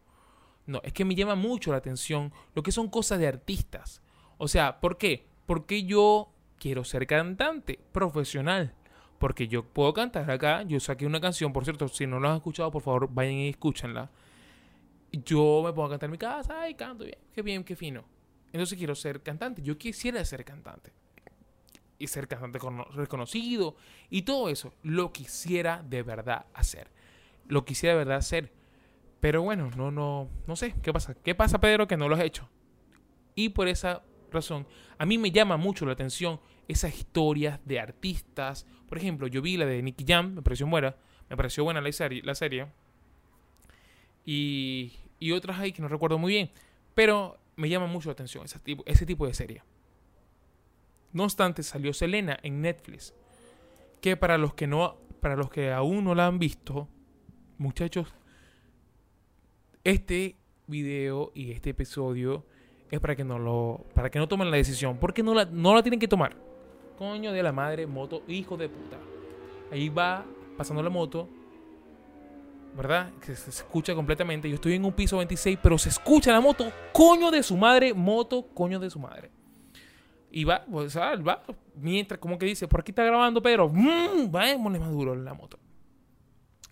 No, 0.66 0.81
es 0.84 0.94
que 0.94 1.06
me 1.06 1.16
llama 1.16 1.36
mucho 1.36 1.72
la 1.72 1.78
atención 1.78 2.31
lo 2.56 2.64
que 2.64 2.72
son 2.72 2.89
cosas 2.89 3.20
de 3.20 3.27
artistas. 3.27 4.01
O 4.38 4.48
sea, 4.48 4.80
¿por 4.80 4.98
qué? 4.98 5.27
Porque 5.46 5.84
yo 5.84 6.32
quiero 6.58 6.84
ser 6.84 7.06
cantante 7.06 7.80
profesional. 7.92 8.74
Porque 9.20 9.48
yo 9.48 9.63
puedo 9.65 9.94
cantar 9.94 10.30
acá. 10.30 10.63
Yo 10.63 10.80
saqué 10.80 11.06
una 11.06 11.22
canción, 11.22 11.53
por 11.53 11.63
cierto, 11.65 11.88
si 11.88 12.08
no 12.08 12.20
la 12.20 12.32
han 12.32 12.38
escuchado, 12.38 12.72
por 12.72 12.82
favor, 12.82 13.10
vayan 13.12 13.34
y 13.34 13.50
escúchenla. 13.50 14.10
Yo 15.13 15.62
me 15.63 15.72
pongo 15.72 15.86
a 15.86 15.89
cantar 15.91 16.08
en 16.08 16.12
mi 16.12 16.17
casa, 16.17 16.67
y 16.67 16.75
canto 16.75 17.05
bien, 17.05 17.20
qué 17.34 17.41
bien, 17.41 17.63
qué 17.63 17.75
fino. 17.75 18.03
Entonces 18.51 18.77
quiero 18.77 18.96
ser 18.96 19.22
cantante. 19.22 19.62
Yo 19.62 19.77
quisiera 19.77 20.24
ser 20.25 20.46
cantante. 20.46 20.91
Y 21.98 22.08
ser 22.08 22.27
cantante 22.27 22.60
reconocido. 22.93 23.75
Y 24.10 24.24
todo 24.24 24.50
eso. 24.50 24.74
Lo 24.84 25.12
quisiera 25.12 25.84
de 25.84 26.03
verdad 26.03 26.46
hacer. 26.53 26.89
Lo 27.48 27.65
quisiera 27.65 27.93
de 27.93 28.00
verdad 28.00 28.17
hacer. 28.17 28.51
Pero 29.20 29.41
bueno, 29.41 29.72
no, 29.75 29.89
no, 29.89 30.29
no 30.46 30.55
sé. 30.55 30.75
¿Qué 30.84 30.93
pasa? 30.93 31.15
¿Qué 31.15 31.34
pasa, 31.34 31.60
Pedro, 31.60 31.88
que 31.88 31.98
no 31.98 32.08
lo 32.08 32.15
has 32.15 32.22
hecho? 32.22 32.48
Y 33.36 33.50
por 33.50 33.67
esa 33.67 34.03
razón, 34.32 34.67
a 34.98 35.05
mí 35.05 35.17
me 35.17 35.32
llama 35.32 35.58
mucho 35.58 35.86
la 35.86 35.93
atención 35.93 36.39
esas 36.67 36.96
historias 36.96 37.60
de 37.65 37.79
artistas. 37.79 38.67
Por 38.88 38.98
ejemplo, 38.98 39.27
yo 39.27 39.41
vi 39.41 39.58
la 39.58 39.65
de 39.65 39.82
Nicky 39.82 40.05
Jam, 40.08 40.36
me 40.36 40.41
pareció 40.43 40.67
buena. 40.67 40.96
Me 41.29 41.38
pareció 41.38 41.63
buena 41.63 41.82
la 41.82 41.91
serie. 41.91 42.22
La 42.24 42.36
serie. 42.36 42.67
Y, 44.25 44.93
y 45.24 45.32
otras 45.32 45.58
ahí 45.58 45.72
que 45.72 45.82
no 45.82 45.88
recuerdo 45.88 46.18
muy 46.18 46.34
bien. 46.34 46.51
Pero 46.94 47.38
me 47.56 47.70
llama 47.70 47.88
mucho 47.88 48.10
la 48.10 48.13
atención 48.13 48.44
ese 48.44 49.06
tipo, 49.06 49.25
de 49.25 49.34
serie. 49.34 49.63
No 51.13 51.24
obstante, 51.24 51.63
salió 51.63 51.94
Selena 51.94 52.38
en 52.44 52.62
Netflix, 52.62 53.13
que 54.01 54.18
para 54.18 54.38
los 54.38 54.53
que 54.53 54.68
no, 54.68 54.98
para 55.22 55.38
los 55.38 55.50
que 55.50 55.72
aún 55.72 56.03
no 56.03 56.13
la 56.13 56.27
han 56.27 56.39
visto, 56.39 56.89
muchachos, 57.58 58.13
este 59.86 60.36
video 60.68 61.32
y 61.34 61.51
este 61.51 61.70
episodio 61.70 62.46
es 62.92 63.00
para 63.00 63.15
que 63.15 63.24
no 63.24 63.39
lo, 63.39 63.86
para 63.94 64.10
que 64.10 64.20
no 64.20 64.27
tomen 64.27 64.51
la 64.51 64.58
decisión, 64.58 64.98
porque 64.98 65.24
no 65.24 65.34
la, 65.34 65.46
no 65.46 65.74
la 65.74 65.84
tienen 65.84 66.01
que 66.01 66.10
tomar. 66.10 66.36
Coño 66.98 67.32
de 67.32 67.44
la 67.44 67.53
madre, 67.53 67.88
moto, 67.88 68.24
hijo 68.27 68.58
de 68.58 68.68
puta. 68.68 68.98
Ahí 69.72 69.88
va 69.88 70.25
pasando 70.58 70.84
la 70.84 70.89
moto, 70.89 71.30
¿verdad? 72.75 73.12
Que 73.22 73.36
se 73.36 73.50
escucha 73.50 73.94
completamente. 73.96 74.50
Yo 74.50 74.56
estoy 74.56 74.74
en 74.74 74.86
un 74.86 74.94
piso 74.94 75.18
26, 75.18 75.60
pero 75.62 75.77
se 75.77 75.89
escucha 75.89 76.32
la 76.32 76.42
moto. 76.42 76.72
Coño 76.92 77.32
de 77.32 77.44
su 77.44 77.56
madre, 77.58 77.94
moto, 77.94 78.48
coño 78.53 78.80
de 78.80 78.89
su 78.89 79.00
madre. 79.00 79.32
Y 80.32 80.46
va, 80.46 80.65
va, 80.68 81.44
mientras, 81.75 82.20
como 82.20 82.38
que 82.39 82.48
dice, 82.48 82.68
por 82.68 82.82
aquí 82.82 82.92
está 82.92 83.03
grabando 83.03 83.42
Pedro. 83.42 83.70
Mmm, 83.70 84.32
vámonos 84.32 84.80
más 84.82 84.92
duro 84.92 85.15
la 85.15 85.34
moto. 85.34 85.60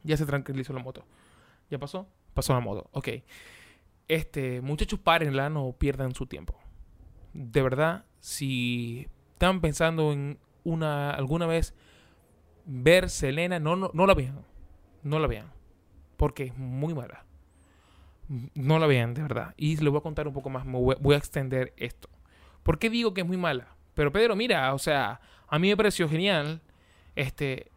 Ya 0.04 0.18
se 0.18 0.26
tranquilizó 0.26 0.74
la 0.74 0.80
moto. 0.82 1.06
¿Ya 1.70 1.78
pasó? 1.78 2.08
Pasó 2.34 2.54
la 2.54 2.60
moto, 2.60 2.90
ok. 2.94 3.10
este, 4.08 4.62
muchachos, 4.62 5.00
párenla, 5.00 5.50
no 5.50 5.74
pierdan 5.74 6.16
su 6.16 6.26
tiempo. 6.26 6.56
De 7.34 7.62
verdad, 7.62 8.06
si 8.20 9.08
están 9.34 9.62
pensando 9.62 10.12
en 10.12 10.40
una 10.64 11.12
alguna 11.12 11.46
vez 11.46 11.74
ver 12.66 13.10
Selena, 13.10 13.60
no, 13.60 13.76
no, 13.76 13.92
no 13.94 14.06
la 14.06 14.14
vean. 14.14 14.44
No 15.04 15.20
la 15.20 15.28
vean. 15.28 15.52
Porque 16.22 16.44
es 16.44 16.56
muy 16.56 16.94
mala. 16.94 17.26
No 18.54 18.78
la 18.78 18.86
vean, 18.86 19.16
de 19.16 19.24
verdad. 19.24 19.56
Y 19.58 19.76
les 19.78 19.90
voy 19.90 19.98
a 19.98 20.04
contar 20.04 20.28
un 20.28 20.36
poco 20.36 20.52
más. 20.52 20.68
voy 20.68 21.16
a 21.16 21.18
extender 21.18 21.74
esto. 21.78 22.10
¿Por 22.62 22.78
qué 22.78 22.92
digo 22.92 23.16
que 23.16 23.22
es 23.22 23.28
muy 23.28 23.38
mala? 23.38 23.76
Pero 23.96 24.12
Pedro, 24.12 24.36
mira, 24.36 24.72
o 24.76 24.78
sea, 24.78 25.20
a 25.48 25.58
mí 25.58 25.70
me 25.70 25.76
pareció 25.76 26.08
genial. 26.08 26.62
Este, 27.16 27.72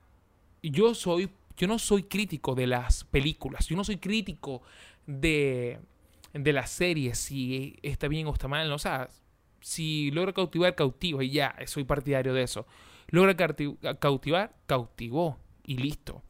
yo 0.62 0.94
soy, 0.94 1.30
yo 1.56 1.66
no 1.66 1.78
soy 1.78 2.02
crítico 2.02 2.54
de 2.54 2.66
las 2.66 3.04
películas. 3.04 3.66
Yo 3.66 3.76
no 3.76 3.82
soy 3.82 3.96
crítico 3.96 4.60
de, 5.06 5.78
de 6.34 6.52
las 6.52 6.68
series, 6.68 7.16
si 7.16 7.78
está 7.80 8.08
bien 8.08 8.26
o 8.26 8.34
está 8.34 8.46
mal. 8.46 8.70
O 8.72 8.78
sea, 8.78 9.08
si 9.62 10.10
logra 10.10 10.34
cautivar, 10.34 10.74
cautiva 10.74 11.24
y 11.24 11.30
ya, 11.30 11.56
soy 11.64 11.84
partidario 11.84 12.34
de 12.34 12.42
eso. 12.42 12.66
Logra 13.08 13.34
cautivar, 13.98 14.54
cautivó 14.66 15.38
y 15.64 15.78
listo. 15.78 16.22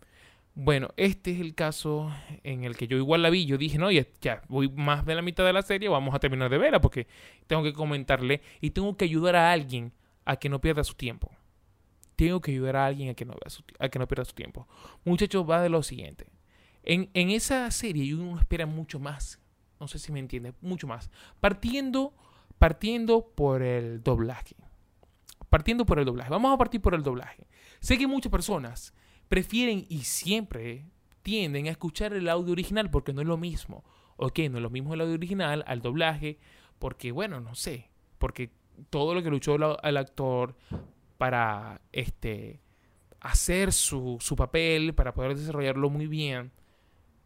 Bueno, 0.57 0.91
este 0.97 1.33
es 1.33 1.41
el 1.41 1.57
caso 1.57 2.13
en 2.45 2.63
el 2.63 2.77
que 2.77 2.87
yo 2.87 2.97
igual 2.97 3.23
la 3.23 3.31
vi. 3.31 3.45
Yo 3.45 3.59
dije, 3.59 3.77
no, 3.77 3.91
ya, 3.91 4.07
ya, 4.21 4.43
voy 4.49 4.69
más 4.69 5.05
de 5.05 5.17
la 5.17 5.23
mitad 5.23 5.45
de 5.45 5.53
la 5.53 5.63
serie, 5.63 5.89
vamos 5.89 6.15
a 6.15 6.21
terminar 6.21 6.49
de 6.49 6.59
verla 6.59 6.81
porque 6.81 7.09
tengo 7.49 7.65
que 7.65 7.73
comentarle 7.73 8.41
y 8.61 8.71
tengo 8.71 8.97
que 8.97 9.05
ayudar 9.05 9.35
a 9.35 9.51
alguien 9.51 9.93
a 10.25 10.37
que 10.37 10.49
no 10.49 10.61
pierda 10.61 10.85
su 10.85 10.95
tiempo. 10.95 11.33
Tengo 12.15 12.41
que 12.41 12.53
ayudar 12.53 12.77
a 12.77 12.87
alguien 12.87 13.11
a 13.11 13.15
que 13.15 13.25
no, 13.25 13.35
a 13.81 13.89
que 13.89 13.99
no 13.99 14.07
pierda 14.07 14.25
su 14.25 14.35
tiempo. 14.35 14.69
Muchachos, 15.05 15.49
va 15.49 15.61
de 15.61 15.69
lo 15.69 15.83
siguiente. 15.83 16.27
En, 16.85 17.11
en 17.15 17.31
esa 17.31 17.69
serie 17.73 18.15
uno 18.15 18.39
espera 18.39 18.67
mucho 18.67 19.01
más. 19.01 19.41
No 19.81 19.89
sé 19.89 19.99
si 19.99 20.13
me 20.13 20.21
entiende, 20.21 20.55
mucho 20.61 20.87
más. 20.87 21.11
Partiendo, 21.41 22.15
partiendo 22.59 23.27
por 23.35 23.63
el 23.63 24.05
doblaje. 24.05 24.55
Partiendo 25.51 25.85
por 25.85 25.99
el 25.99 26.05
doblaje. 26.05 26.31
Vamos 26.31 26.55
a 26.55 26.59
partir 26.59 26.81
por 26.81 26.95
el 26.95 27.03
doblaje. 27.03 27.49
Sé 27.81 27.99
que 27.99 28.07
muchas 28.07 28.31
personas 28.31 28.95
prefieren 29.29 29.87
y 29.89 30.05
siempre 30.05 30.85
tienden 31.23 31.67
a 31.67 31.71
escuchar 31.71 32.13
el 32.13 32.29
audio 32.29 32.53
original 32.53 32.91
porque 32.91 33.13
no 33.13 33.21
es 33.21 33.27
lo 33.27 33.37
mismo. 33.37 33.85
Ok, 34.17 34.39
no 34.51 34.59
es 34.59 34.63
lo 34.63 34.71
mismo 34.71 34.95
el 34.95 35.01
audio 35.01 35.15
original 35.15 35.65
al 35.67 35.83
doblaje 35.83 36.39
porque, 36.79 37.13
bueno, 37.13 37.41
no 37.41 37.55
sé, 37.55 37.91
porque 38.19 38.51
todo 38.91 39.15
lo 39.15 39.23
que 39.23 39.31
luchó 39.31 39.57
el 39.83 39.97
actor 39.97 40.55
para 41.19 41.81
este 41.93 42.61
hacer 43.21 43.73
su, 43.73 44.19
su 44.21 44.37
papel, 44.37 44.95
para 44.95 45.15
poder 45.15 45.35
desarrollarlo 45.35 45.89
muy 45.89 46.07
bien 46.07 46.53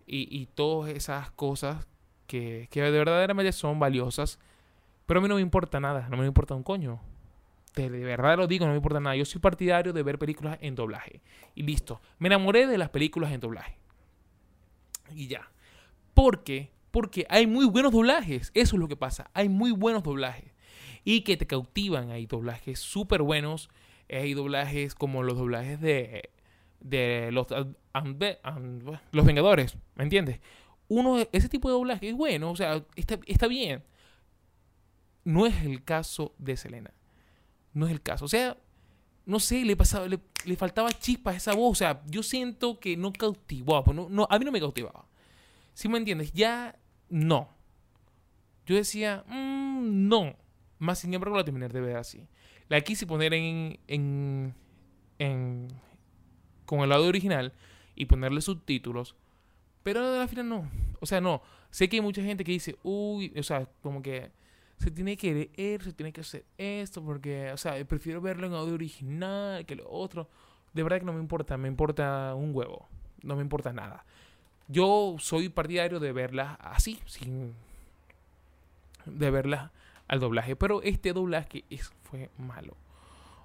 y, 0.07 0.29
y 0.31 0.47
todas 0.47 0.91
esas 0.93 1.31
cosas 1.33 1.89
que, 2.27 2.69
que 2.71 2.83
de 2.83 2.91
verdaderamente 2.91 3.53
son 3.53 3.81
valiosas, 3.81 4.39
pero 5.07 5.19
a 5.19 5.23
mí 5.23 5.29
no 5.29 5.35
me 5.35 5.41
importa 5.41 5.81
nada, 5.81 6.09
no 6.09 6.17
me 6.17 6.27
importa 6.27 6.55
un 6.55 6.63
coño 6.63 7.01
de 7.75 7.89
verdad 7.89 8.37
lo 8.37 8.47
digo, 8.47 8.67
no 8.67 8.73
me 8.73 8.77
importa 8.77 9.01
nada. 9.01 9.17
Yo 9.17 9.25
soy 9.25 9.41
partidario 9.41 9.93
de 9.93 10.03
ver 10.03 10.19
películas 10.19 10.59
en 10.61 10.75
doblaje. 10.75 11.23
Y 11.55 11.63
listo. 11.63 12.01
Me 12.19 12.29
enamoré 12.29 12.67
de 12.67 12.79
las 12.79 12.91
películas 12.91 13.33
en 13.33 13.41
doblaje. 13.41 13.77
Y 15.15 15.29
ya. 15.29 15.51
¿Por 16.15 16.43
qué? 16.43 16.71
Porque 16.91 17.27
hay 17.29 17.47
muy 17.47 17.67
buenos 17.67 17.93
doblajes. 17.93 18.51
Eso 18.55 18.77
es 18.77 18.81
lo 18.81 18.89
que 18.89 18.97
pasa. 18.97 19.31
Hay 19.35 19.49
muy 19.49 19.71
buenos 19.71 20.03
doblajes. 20.03 20.53
Y 21.05 21.23
que 21.23 21.37
te 21.37 21.47
cautivan. 21.47 22.11
Hay 22.11 22.27
doblajes 22.27 22.81
súper 22.81 23.23
buenos. 23.23 23.71
Hay 24.11 24.35
doblajes 24.35 24.95
como 24.95 25.23
los 25.23 25.37
doblajes 25.37 25.81
de, 25.81 26.31
de 26.81 27.31
los, 27.33 27.47
los 29.13 29.27
Vengadores. 29.27 29.77
¿Me 29.95 30.05
entiendes? 30.05 30.41
Uno, 30.89 31.19
ese 31.33 31.49
tipo 31.49 31.69
de 31.69 31.75
doblaje 31.75 32.09
es 32.09 32.15
bueno. 32.15 32.51
O 32.51 32.57
sea, 32.57 32.85
está, 32.97 33.19
está 33.27 33.47
bien. 33.47 33.85
No 35.25 35.47
es 35.47 35.63
el 35.63 35.85
caso 35.85 36.35
de 36.39 36.57
Selena 36.57 36.93
no 37.79 37.87
es 37.87 37.93
el 37.93 38.03
caso. 38.03 38.25
O 38.25 38.29
sea, 38.29 38.57
no 39.25 39.39
sé, 39.41 39.65
le, 39.65 39.77
pasaba, 39.77 40.07
le, 40.09 40.57
faltaba 40.57 40.91
chispas 40.91 41.35
a 41.35 41.37
esa 41.37 41.55
voz. 41.55 41.73
O 41.73 41.75
sea, 41.75 42.03
yo 42.07 42.23
siento 42.23 42.81
que 42.81 42.97
no 42.97 43.13
cautivaba. 43.13 43.93
No, 43.93 44.09
no, 44.09 44.27
a 44.29 44.39
mí 44.39 44.45
no 44.45 44.53
me 44.53 44.61
cautivaba. 44.61 45.07
¿Sí 45.75 45.89
me 45.89 45.99
entiendes? 45.99 46.33
Ya 46.33 46.77
no. 47.09 47.49
Yo 48.67 48.75
decía, 48.75 49.25
mmm, 49.29 50.09
no. 50.09 50.35
Más 50.79 50.99
sin 50.99 51.15
embargo 51.15 51.37
la 51.37 51.45
terminé 51.45 51.69
de 51.69 51.81
ver 51.81 51.97
así. 51.97 52.27
La 52.69 52.81
quise 52.81 53.07
poner 53.07 53.33
en, 53.33 53.79
en, 53.87 54.55
en 55.19 55.69
con 56.67 56.81
el 56.81 56.93
audio 56.93 57.09
original 57.09 57.53
y 57.95 58.07
ponerle 58.07 58.41
subtítulos. 58.41 59.15
Pero 59.85 60.21
al 60.21 60.29
final 60.29 60.49
no. 60.49 60.71
O 61.01 61.07
sea, 61.07 61.21
no. 61.21 61.43
Sé 61.71 61.89
que 61.89 61.97
hay 61.97 62.03
mucha 62.03 62.23
gente 62.23 62.45
que 62.45 62.53
dice, 62.53 62.77
uy, 62.83 63.33
o 63.39 63.43
sea, 63.43 63.67
como 63.83 64.03
que 64.03 64.31
se 64.79 64.93
tiene 64.93 65.17
que 65.17 65.51
leer, 65.57 65.83
se 65.83 65.93
tiene 65.93 66.13
que 66.13 66.21
hacer 66.21 66.45
esto, 66.57 67.03
porque, 67.03 67.51
o 67.53 67.57
sea, 67.57 67.85
prefiero 67.85 68.21
verlo 68.21 68.47
en 68.47 68.55
audio 68.55 68.75
original 68.75 69.67
que 69.67 69.75
lo 69.75 69.91
otro. 69.91 70.29
De 70.73 70.83
verdad 70.83 71.01
que 71.01 71.05
no 71.05 71.13
me 71.13 71.21
importa, 71.21 71.57
me 71.57 71.69
importa 71.69 72.35
un 72.37 72.55
huevo, 72.55 72.89
no 73.23 73.35
me 73.35 73.43
importa 73.43 73.73
nada. 73.73 74.05
Yo 74.69 75.17
soy 75.19 75.49
partidario 75.49 75.99
de 75.99 76.13
verla 76.13 76.55
así, 76.61 77.01
sin. 77.07 77.55
de 79.05 79.31
verla 79.31 79.73
al 80.07 80.21
doblaje, 80.21 80.55
pero 80.55 80.81
este 80.83 81.13
doblaje 81.13 81.65
es, 81.71 81.93
fue 82.05 82.31
malo. 82.39 82.77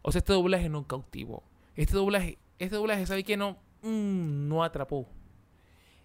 O 0.04 0.12
sea, 0.12 0.20
este 0.20 0.34
doblaje 0.34 0.70
no 0.70 0.86
cautivó. 0.86 1.44
Este 1.76 1.96
doblaje, 1.96 2.38
este 2.60 2.76
doblaje, 2.76 3.08
¿sabe 3.08 3.24
que 3.24 3.38
no? 3.38 3.58
Mm, 3.82 4.48
no 4.48 4.64
atrapó. 4.64 5.08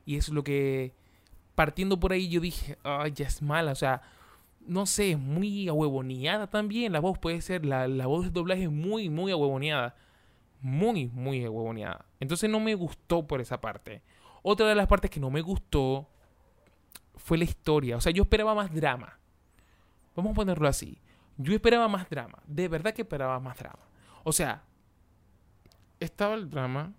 Y 0.07 0.17
es 0.17 0.31
lo 0.31 0.43
que, 0.43 0.95
partiendo 1.55 2.01
por 2.01 2.13
ahí, 2.13 2.31
yo 2.31 2.41
dije, 2.41 2.79
ay, 2.83 3.13
ya 3.13 3.27
es 3.27 3.43
mala, 3.43 3.73
o 3.73 3.77
sea 3.77 4.01
no 4.69 4.87
sé, 4.87 5.17
muy 5.17 5.69
ahuevoneada 5.69 6.47
también. 6.47 6.93
La 6.93 7.01
voz 7.01 7.19
puede 7.19 7.41
ser, 7.41 7.65
la, 7.65 7.89
la 7.89 8.07
voz 8.07 8.27
de 8.27 8.31
doblaje 8.31 8.65
es 8.65 8.71
muy, 8.71 9.09
muy 9.09 9.33
ahuevoneada. 9.33 9.97
Muy, 10.61 11.09
muy 11.09 11.45
ahuevoneada. 11.45 12.05
Entonces 12.21 12.51
no 12.51 12.61
me 12.61 12.75
gustó 12.75 13.27
por 13.27 13.41
esa 13.41 13.61
parte. 13.61 14.03
Otra 14.43 14.67
de 14.67 14.75
las 14.75 14.87
partes 14.87 15.11
que 15.11 15.21
no 15.21 15.31
me 15.31 15.41
gustó 15.41 16.09
fue 17.17 17.39
la 17.39 17.45
historia. 17.45 17.97
O 17.97 18.01
sea, 18.01 18.13
yo 18.13 18.23
esperaba 18.23 18.55
más 18.55 18.73
drama. 18.73 19.19
Vamos 20.15 20.33
a 20.33 20.35
ponerlo 20.35 20.69
así. 20.69 21.01
Yo 21.37 21.55
esperaba 21.55 21.89
más 21.89 22.09
drama. 22.11 22.39
De 22.47 22.69
verdad 22.69 22.93
que 22.93 23.03
esperaba 23.03 23.41
más 23.41 23.59
drama. 23.59 23.89
O 24.25 24.33
sea, 24.33 24.65
estaba 26.01 26.35
el 26.35 26.51
drama. 26.51 26.93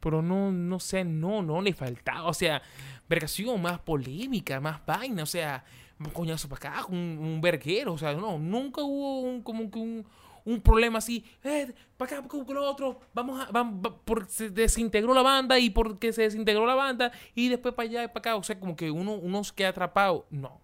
Pero 0.00 0.20
no, 0.20 0.50
no 0.50 0.80
sé, 0.80 1.04
no, 1.04 1.42
no 1.42 1.60
le 1.62 1.72
faltaba. 1.72 2.24
O 2.24 2.34
sea, 2.34 2.60
vergación, 3.08 3.62
más 3.62 3.78
polémica, 3.80 4.60
más 4.60 4.84
vaina. 4.84 5.22
O 5.22 5.26
sea, 5.26 5.64
un 6.08 6.12
coñazo 6.12 6.48
para 6.48 6.70
acá, 6.70 6.86
un, 6.88 7.18
un 7.20 7.40
verguero, 7.40 7.94
o 7.94 7.98
sea, 7.98 8.14
no, 8.14 8.38
nunca 8.38 8.82
hubo 8.82 9.20
un, 9.20 9.42
como 9.42 9.70
que 9.70 9.78
un, 9.78 10.06
un 10.44 10.60
problema 10.60 10.98
así, 10.98 11.24
eh, 11.44 11.72
para 11.96 12.18
acá, 12.18 12.28
para 12.28 12.52
lo 12.52 12.70
otro, 12.70 13.00
vamos 13.14 13.40
a, 13.40 13.50
vamos, 13.50 13.94
por, 14.04 14.28
se 14.28 14.50
desintegró 14.50 15.14
la 15.14 15.22
banda 15.22 15.58
y 15.58 15.70
porque 15.70 16.12
se 16.12 16.22
desintegró 16.22 16.66
la 16.66 16.74
banda 16.74 17.12
y 17.34 17.48
después 17.48 17.74
para 17.74 17.88
allá 17.88 18.04
y 18.04 18.08
para 18.08 18.18
acá, 18.18 18.36
o 18.36 18.42
sea, 18.42 18.58
como 18.58 18.76
que 18.76 18.90
uno, 18.90 19.14
uno 19.14 19.44
se 19.44 19.54
queda 19.54 19.68
atrapado, 19.68 20.26
no, 20.30 20.60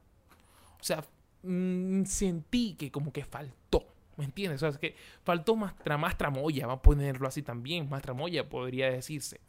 o 0.81 0.85
sea, 0.85 1.05
mmm, 1.43 2.05
sentí 2.05 2.75
que 2.75 2.91
como 2.91 3.13
que 3.13 3.25
faltó, 3.25 3.87
¿me 4.17 4.25
entiendes? 4.25 4.57
O 4.57 4.61
sea, 4.61 4.69
es 4.71 4.79
que 4.79 4.97
faltó 5.25 5.57
más, 5.57 5.75
más 5.99 6.19
tramoya, 6.19 6.67
vamos 6.67 6.81
a 6.81 6.83
ponerlo 6.83 7.29
así 7.29 7.43
también, 7.43 7.89
más 7.89 8.03
tramoya 8.03 8.49
podría 8.49 8.91
decirse. 8.91 9.41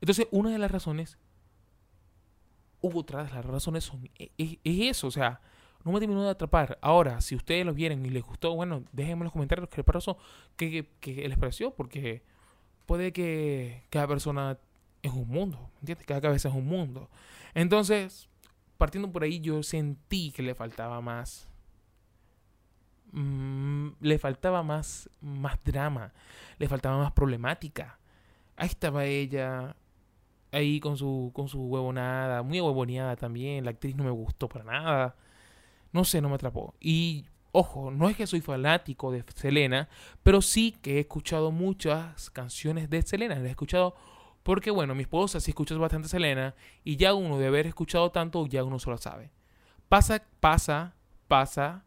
Entonces, 0.00 0.28
una 0.30 0.50
de 0.50 0.58
las 0.58 0.70
razones 0.70 1.18
hubo 2.80 3.00
otras, 3.00 3.32
las 3.32 3.44
razones 3.44 3.84
son, 3.84 4.08
e, 4.18 4.30
e, 4.38 4.58
es, 4.64 4.96
eso, 4.96 5.06
o 5.08 5.10
sea, 5.10 5.40
no 5.84 5.92
me 5.92 6.00
terminó 6.00 6.22
de 6.22 6.30
atrapar. 6.30 6.78
Ahora, 6.80 7.20
si 7.20 7.34
ustedes 7.34 7.64
lo 7.64 7.74
vieron 7.74 8.04
y 8.04 8.10
les 8.10 8.22
gustó, 8.22 8.54
bueno, 8.54 8.84
déjenme 8.92 9.20
en 9.20 9.24
los 9.24 9.32
comentarios 9.32 9.68
qué 9.68 9.78
les 9.78 9.86
pareció, 9.86 10.16
qué, 10.56 11.28
les 11.28 11.38
pareció, 11.38 11.74
porque 11.74 12.22
puede 12.86 13.12
que 13.12 13.84
cada 13.90 14.06
persona 14.06 14.58
es 15.02 15.12
un 15.12 15.28
mundo, 15.28 15.70
¿entiendes? 15.80 16.06
Cada 16.06 16.20
cabeza 16.20 16.48
es 16.48 16.54
un 16.54 16.66
mundo. 16.66 17.08
Entonces, 17.54 18.28
partiendo 18.76 19.10
por 19.10 19.22
ahí, 19.22 19.40
yo 19.40 19.62
sentí 19.62 20.32
que 20.32 20.42
le 20.42 20.54
faltaba 20.54 21.00
más. 21.00 21.48
Mm, 23.12 23.90
le 24.00 24.18
faltaba 24.18 24.62
más, 24.62 25.08
más 25.20 25.58
drama, 25.64 26.12
le 26.58 26.68
faltaba 26.68 26.98
más 26.98 27.12
problemática. 27.12 27.98
Ahí 28.56 28.68
estaba 28.68 29.04
ella 29.04 29.76
ahí 30.52 30.80
con 30.80 30.96
su, 30.96 31.30
con 31.34 31.48
su 31.48 31.60
huevonada, 31.60 32.42
muy 32.42 32.60
huevoneada 32.60 33.16
también. 33.16 33.64
La 33.64 33.70
actriz 33.70 33.96
no 33.96 34.04
me 34.04 34.10
gustó 34.10 34.48
para 34.48 34.64
nada. 34.64 35.16
No 35.92 36.04
sé, 36.04 36.20
no 36.20 36.28
me 36.28 36.36
atrapó. 36.36 36.74
Y 36.80 37.26
ojo, 37.52 37.90
no 37.90 38.08
es 38.08 38.16
que 38.16 38.26
soy 38.26 38.40
fanático 38.40 39.10
de 39.10 39.24
Selena, 39.34 39.88
pero 40.22 40.42
sí 40.42 40.76
que 40.82 40.96
he 40.96 41.00
escuchado 41.00 41.50
muchas 41.50 42.30
canciones 42.30 42.90
de 42.90 43.02
Selena. 43.02 43.36
Las 43.36 43.44
he 43.44 43.50
escuchado 43.50 43.94
porque, 44.42 44.70
bueno, 44.70 44.94
mi 44.94 45.02
esposa 45.02 45.40
sí 45.40 45.50
escucha 45.50 45.76
bastante 45.76 46.08
Selena 46.08 46.54
y 46.84 46.96
ya 46.96 47.14
uno 47.14 47.38
de 47.38 47.46
haber 47.46 47.66
escuchado 47.66 48.10
tanto, 48.10 48.46
ya 48.46 48.64
uno 48.64 48.78
solo 48.78 48.98
sabe. 48.98 49.30
Pasa, 49.88 50.22
pasa, 50.40 50.94
pasa 51.28 51.84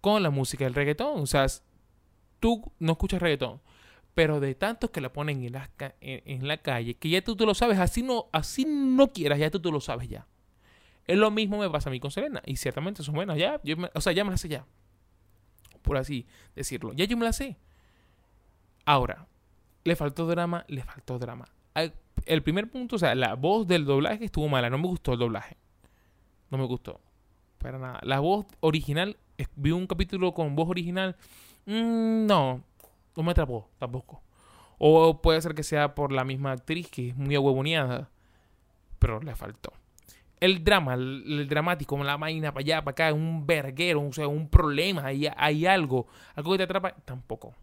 con 0.00 0.22
la 0.22 0.30
música 0.30 0.64
del 0.64 0.74
reggaetón. 0.74 1.20
O 1.20 1.26
sea, 1.26 1.46
tú 2.40 2.72
no 2.78 2.92
escuchas 2.92 3.22
reggaetón 3.22 3.60
pero 4.14 4.38
de 4.40 4.54
tantos 4.54 4.90
que 4.90 5.00
la 5.00 5.12
ponen 5.12 5.42
en 5.44 5.52
la, 6.48 6.56
calle, 6.58 6.94
que 6.94 7.08
ya 7.08 7.22
tú 7.22 7.36
te 7.36 7.44
lo 7.44 7.54
sabes, 7.54 7.78
así 7.78 8.02
no, 8.02 8.26
así 8.32 8.64
no 8.64 9.12
quieras, 9.12 9.38
ya 9.40 9.50
tú 9.50 9.60
te 9.60 9.70
lo 9.70 9.80
sabes 9.80 10.08
ya. 10.08 10.26
Es 11.06 11.18
lo 11.18 11.30
mismo 11.30 11.58
me 11.58 11.68
pasa 11.68 11.90
a 11.90 11.92
mí 11.92 12.00
con 12.00 12.10
Selena. 12.10 12.40
Y 12.46 12.56
ciertamente 12.56 13.02
son 13.02 13.14
buenas. 13.14 13.36
Ya, 13.36 13.60
yo 13.62 13.76
me- 13.76 13.90
o 13.94 14.00
sea, 14.00 14.12
ya 14.12 14.24
me 14.24 14.30
las 14.30 14.40
sé 14.40 14.48
ya. 14.48 14.64
Por 15.82 15.98
así 15.98 16.26
decirlo. 16.54 16.92
Ya 16.94 17.04
yo 17.04 17.16
me 17.16 17.24
las 17.24 17.36
sé. 17.36 17.58
Ahora, 18.86 19.26
le 19.84 19.96
faltó 19.96 20.26
drama, 20.26 20.64
le 20.68 20.82
faltó 20.82 21.18
drama. 21.18 21.46
El 22.24 22.42
primer 22.42 22.70
punto, 22.70 22.96
o 22.96 22.98
sea, 22.98 23.14
la 23.14 23.34
voz 23.34 23.66
del 23.66 23.84
doblaje 23.84 24.24
estuvo 24.24 24.48
mala. 24.48 24.70
No 24.70 24.78
me 24.78 24.86
gustó 24.86 25.12
el 25.12 25.18
doblaje. 25.18 25.56
No 26.50 26.56
me 26.56 26.64
gustó. 26.64 27.00
Para 27.58 27.78
nada. 27.78 28.00
La 28.02 28.20
voz 28.20 28.46
original, 28.60 29.18
vi 29.56 29.72
un 29.72 29.86
capítulo 29.86 30.32
con 30.32 30.54
voz 30.56 30.70
original. 30.70 31.16
mm, 31.66 32.26
no, 32.26 32.62
no 33.16 33.22
me 33.22 33.32
atrapó 33.32 33.70
tampoco. 33.78 34.22
O 34.78 35.20
puede 35.22 35.40
ser 35.40 35.54
que 35.54 35.62
sea 35.62 35.94
por 35.94 36.12
la 36.12 36.24
misma 36.24 36.52
actriz 36.52 36.88
que 36.90 37.10
es 37.10 37.16
muy 37.16 37.34
ahuevoneada. 37.34 38.10
Pero 38.98 39.20
le 39.20 39.34
faltó. 39.34 39.72
El 40.40 40.64
drama, 40.64 40.94
el, 40.94 41.46
dramático, 41.48 42.02
la 42.02 42.16
vaina 42.16 42.52
para 42.52 42.60
allá, 42.62 42.84
para 42.84 42.92
acá, 42.92 43.14
un 43.14 43.46
verguero, 43.46 44.02
o 44.02 44.12
sea, 44.12 44.28
un 44.28 44.48
problema, 44.48 45.06
hay, 45.06 45.28
hay 45.36 45.64
algo, 45.64 46.06
algo 46.34 46.52
que 46.52 46.58
te 46.58 46.64
atrapa, 46.64 46.94
tampoco. 47.04 47.54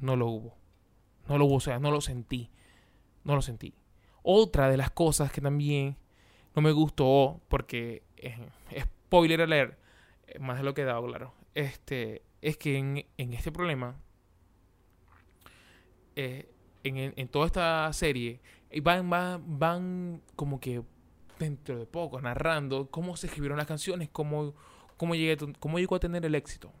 No 0.00 0.16
lo 0.16 0.26
hubo. 0.26 0.56
No 1.28 1.38
lo 1.38 1.46
hubo, 1.46 1.56
o 1.56 1.60
sea, 1.60 1.78
no 1.78 1.90
lo 1.90 2.00
sentí. 2.00 2.50
No 3.24 3.34
lo 3.34 3.42
sentí. 3.42 3.74
Otra 4.22 4.68
de 4.68 4.76
las 4.76 4.90
cosas 4.90 5.32
que 5.32 5.40
también 5.40 5.96
no 6.54 6.62
me 6.62 6.72
gustó, 6.72 7.40
porque 7.48 8.02
eh, 8.16 8.36
spoiler 8.78 9.42
alert, 9.42 9.78
eh, 10.26 10.38
más 10.38 10.58
de 10.58 10.64
lo 10.64 10.74
que 10.74 10.82
he 10.82 10.84
dado, 10.84 11.06
claro, 11.06 11.32
este, 11.54 12.22
es 12.40 12.56
que 12.56 12.76
en, 12.76 13.06
en 13.16 13.32
este 13.32 13.52
problema, 13.52 13.96
eh, 16.16 16.48
en, 16.84 17.12
en- 17.16 17.28
toda 17.28 17.46
esta 17.46 17.92
serie, 17.92 18.40
van, 18.82 19.08
van, 19.10 19.42
van 19.58 20.22
como 20.36 20.60
que 20.60 20.82
dentro 21.38 21.78
de 21.78 21.86
poco 21.86 22.20
narrando 22.20 22.90
cómo 22.90 23.16
se 23.16 23.26
escribieron 23.26 23.58
las 23.58 23.66
canciones, 23.66 24.08
cómo, 24.10 24.54
cómo, 24.96 25.14
llegué, 25.14 25.36
cómo 25.58 25.78
llegó 25.78 25.96
a 25.96 26.00
tener 26.00 26.24
el 26.24 26.34
éxito 26.34 26.72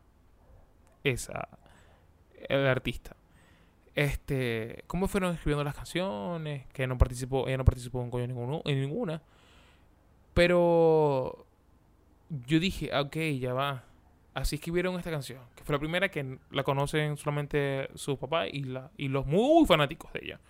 esa, 1.04 1.48
el 2.48 2.66
artista. 2.66 3.16
Este, 3.94 4.84
cómo 4.86 5.06
fueron 5.08 5.34
escribiendo 5.34 5.64
las 5.64 5.74
canciones, 5.74 6.66
que 6.72 6.86
no 6.86 6.96
participó, 6.96 7.46
ella 7.46 7.58
no 7.58 7.64
participó 7.64 8.02
en, 8.02 8.10
coño 8.10 8.26
ninguno, 8.26 8.62
en 8.64 8.80
ninguna. 8.80 9.20
Pero 10.34 11.46
yo 12.46 12.58
dije, 12.60 12.90
ah, 12.92 13.02
ok, 13.02 13.16
ya 13.38 13.52
va. 13.52 13.84
Así 14.34 14.56
escribieron 14.56 14.96
esta 14.96 15.10
canción, 15.10 15.42
que 15.54 15.62
fue 15.64 15.74
la 15.74 15.78
primera 15.78 16.10
que 16.10 16.38
la 16.50 16.62
conocen 16.62 17.16
solamente 17.18 17.88
sus 17.94 18.18
papás 18.18 18.48
y, 18.52 18.64
y 18.96 19.08
los 19.08 19.26
muy 19.26 19.66
fanáticos 19.66 20.12
de 20.14 20.20
ella. 20.24 20.40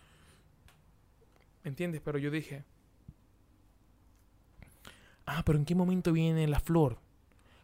¿Me 1.65 1.71
entiendes? 1.71 2.01
Pero 2.05 2.19
yo 2.19 2.31
dije, 2.31 2.65
ah, 5.27 5.43
pero 5.45 5.59
¿en 5.59 5.65
qué 5.65 5.75
momento 5.75 6.13
viene 6.13 6.47
la 6.47 6.61
flor? 6.61 6.99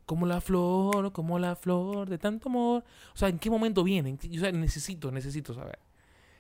Como 0.07 0.27
la 0.27 0.41
flor, 0.41 1.13
como 1.13 1.39
la 1.39 1.55
flor 1.55 2.09
de 2.09 2.19
tanto 2.19 2.49
amor. 2.49 2.85
O 3.15 3.17
sea, 3.17 3.29
¿en 3.29 3.39
qué 3.39 3.51
momento 3.51 3.85
viene? 3.85 4.09
¿En 4.11 4.19
qué- 4.19 4.29
O 4.37 4.41
sea, 4.41 4.51
necesito, 4.53 5.11
necesito 5.13 5.53
saber. 5.55 5.79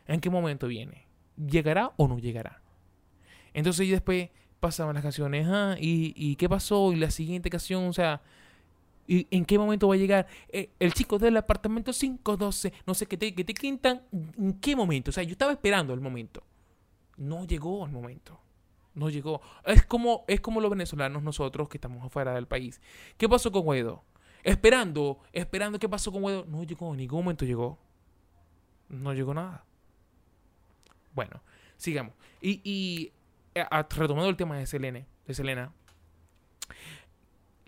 ¿En 0.07 0.21
qué 0.21 0.31
momento 0.31 0.67
viene? 0.67 1.07
¿Llegará 1.37 1.93
o 1.97 2.09
no 2.09 2.19
llegará? 2.19 2.63
Entonces 3.53 3.87
yo 3.87 3.93
después 3.93 4.31
pasaban 4.61 4.95
las 4.95 5.03
canciones, 5.03 5.47
ah, 5.49 5.77
¿y, 5.79 6.15
y 6.17 6.37
qué 6.37 6.49
pasó? 6.49 6.93
Y 6.93 6.97
la 6.97 7.11
siguiente 7.11 7.51
canción, 7.51 7.85
o 7.87 7.93
sea, 7.93 8.23
¿y 9.09 9.27
¿en 9.37 9.45
qué 9.45 9.59
momento 9.59 9.89
va 9.89 9.95
a 9.95 9.99
llegar? 9.99 10.27
Eh, 10.51 10.71
el 10.79 10.93
chico 10.95 11.19
del 11.19 11.37
apartamento 11.37 11.93
512, 11.93 12.73
no 12.87 12.95
sé 12.95 13.07
qué 13.07 13.17
te, 13.17 13.35
que 13.35 13.43
te 13.45 13.55
quintan, 13.55 14.03
¿en 14.13 14.53
qué 14.61 14.77
momento? 14.77 15.11
O 15.11 15.13
sea, 15.13 15.25
yo 15.25 15.33
estaba 15.33 15.51
esperando 15.53 15.93
el 15.95 16.01
momento. 16.01 16.45
No 17.17 17.45
llegó 17.47 17.85
el 17.85 17.91
momento. 17.91 18.41
No 18.95 19.11
llegó. 19.11 19.41
Es 19.65 19.85
como, 19.87 20.25
es 20.29 20.41
como 20.41 20.61
los 20.61 20.71
venezolanos 20.71 21.23
nosotros 21.23 21.69
que 21.69 21.79
estamos 21.79 22.05
afuera 22.05 22.35
del 22.35 22.47
país. 22.47 22.81
¿Qué 23.17 23.29
pasó 23.29 23.51
con 23.51 23.63
Guaidó? 23.63 24.05
Esperando, 24.45 25.19
esperando 25.33 25.79
qué 25.79 25.89
pasó 25.89 26.13
con 26.13 26.23
Guaidó. 26.23 26.45
No 26.47 26.63
llegó, 26.65 26.93
en 26.93 26.99
ningún 26.99 27.25
momento 27.25 27.45
llegó. 27.45 27.79
No 28.89 29.13
llegó 29.15 29.35
nada. 29.35 29.65
Bueno, 31.15 31.43
sigamos. 31.77 32.15
Y, 32.41 32.61
y 32.65 33.13
eh, 33.55 33.65
a- 33.71 33.83
retomando 33.83 34.29
el 34.29 34.37
tema 34.37 34.59
de 34.59 34.67
Selene, 34.67 35.07
de 35.27 35.35
Selena. 35.35 35.73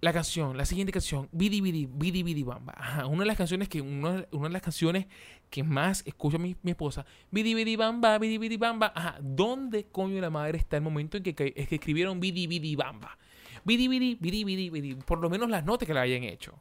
La 0.03 0.15
canción, 0.15 0.57
la 0.57 0.65
siguiente 0.65 0.93
canción, 0.93 1.29
Bidi 1.31 1.61
Bidi, 1.61 1.87
Bidi 1.87 2.23
Bidi 2.23 2.43
Bamba. 2.43 2.73
Ajá, 2.77 3.07
una 3.07 3.21
de 3.21 3.27
las 3.27 3.37
canciones 3.37 3.69
que, 3.69 3.83
una, 3.83 4.25
una 4.33 4.49
de 4.49 4.53
las 4.53 4.63
canciones 4.63 5.07
que 5.51 5.63
más 5.63 6.03
escucha 6.07 6.39
mi, 6.39 6.57
mi 6.63 6.71
esposa. 6.71 7.05
Bidi 7.31 7.55
Bidi 7.55 7.77
Bamba, 7.77 8.19
Bidi 8.19 8.39
Bidi 8.39 8.57
Bamba. 8.57 8.93
Ajá, 8.95 9.19
¿dónde 9.21 9.89
coño 9.93 10.19
la 10.21 10.31
madre 10.31 10.57
está 10.57 10.77
el 10.77 10.83
momento 10.83 11.19
en 11.19 11.23
que, 11.23 11.35
que 11.35 11.53
escribieron 11.57 12.19
Bidi 12.19 12.47
Bidi 12.47 12.77
Bamba? 12.77 13.19
Bidi 13.65 13.89
Bidi, 13.89 14.17
Bidi 14.19 14.45
Bidi, 14.45 14.71
Bidi. 14.71 14.95
Por 14.95 15.19
lo 15.19 15.29
menos 15.29 15.51
las 15.51 15.65
notas 15.65 15.87
que 15.87 15.95
la 15.95 16.03
hayan 16.03 16.25
hecho. 16.25 16.59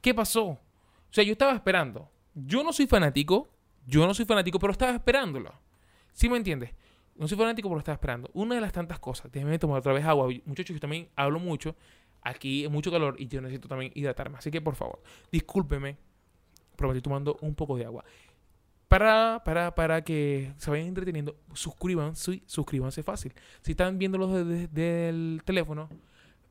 ¿Qué 0.00 0.14
pasó? 0.14 0.44
O 0.46 0.58
sea, 1.10 1.24
yo 1.24 1.32
estaba 1.32 1.52
esperando. 1.52 2.08
Yo 2.34 2.62
no 2.62 2.72
soy 2.72 2.86
fanático. 2.86 3.48
Yo 3.86 4.06
no 4.06 4.14
soy 4.14 4.24
fanático, 4.24 4.58
pero 4.58 4.72
estaba 4.72 4.92
esperándolo. 4.92 5.52
¿Sí 6.12 6.28
me 6.28 6.36
entiendes? 6.36 6.70
No 7.16 7.26
soy 7.26 7.36
fanático, 7.36 7.68
pero 7.68 7.80
estaba 7.80 7.94
esperando. 7.94 8.30
Una 8.34 8.54
de 8.54 8.60
las 8.60 8.72
tantas 8.72 8.98
cosas. 8.98 9.30
Déjenme 9.32 9.58
tomar 9.58 9.78
otra 9.78 9.92
vez 9.92 10.04
agua. 10.04 10.28
Muchachos, 10.44 10.74
yo 10.74 10.80
también 10.80 11.08
hablo 11.16 11.40
mucho. 11.40 11.74
Aquí 12.22 12.62
hay 12.64 12.68
mucho 12.68 12.90
calor 12.90 13.16
y 13.18 13.28
yo 13.28 13.40
necesito 13.40 13.68
también 13.68 13.92
hidratarme. 13.94 14.38
Así 14.38 14.50
que, 14.50 14.60
por 14.60 14.74
favor, 14.74 15.02
discúlpeme. 15.32 15.96
Pero 16.76 16.88
me 16.88 16.92
estoy 16.96 17.02
tomando 17.02 17.36
un 17.42 17.54
poco 17.54 17.76
de 17.76 17.84
agua. 17.84 18.04
Para, 18.88 19.42
para, 19.44 19.74
para 19.74 20.02
que 20.02 20.52
se 20.56 20.70
vayan 20.70 20.88
entreteniendo, 20.88 21.36
suscríbanse, 21.54 22.42
suscríbanse 22.46 23.02
fácil. 23.02 23.32
Si 23.62 23.72
están 23.72 23.98
viéndolo 23.98 24.26
desde, 24.28 24.66
desde 24.68 25.08
el 25.10 25.42
teléfono, 25.44 25.88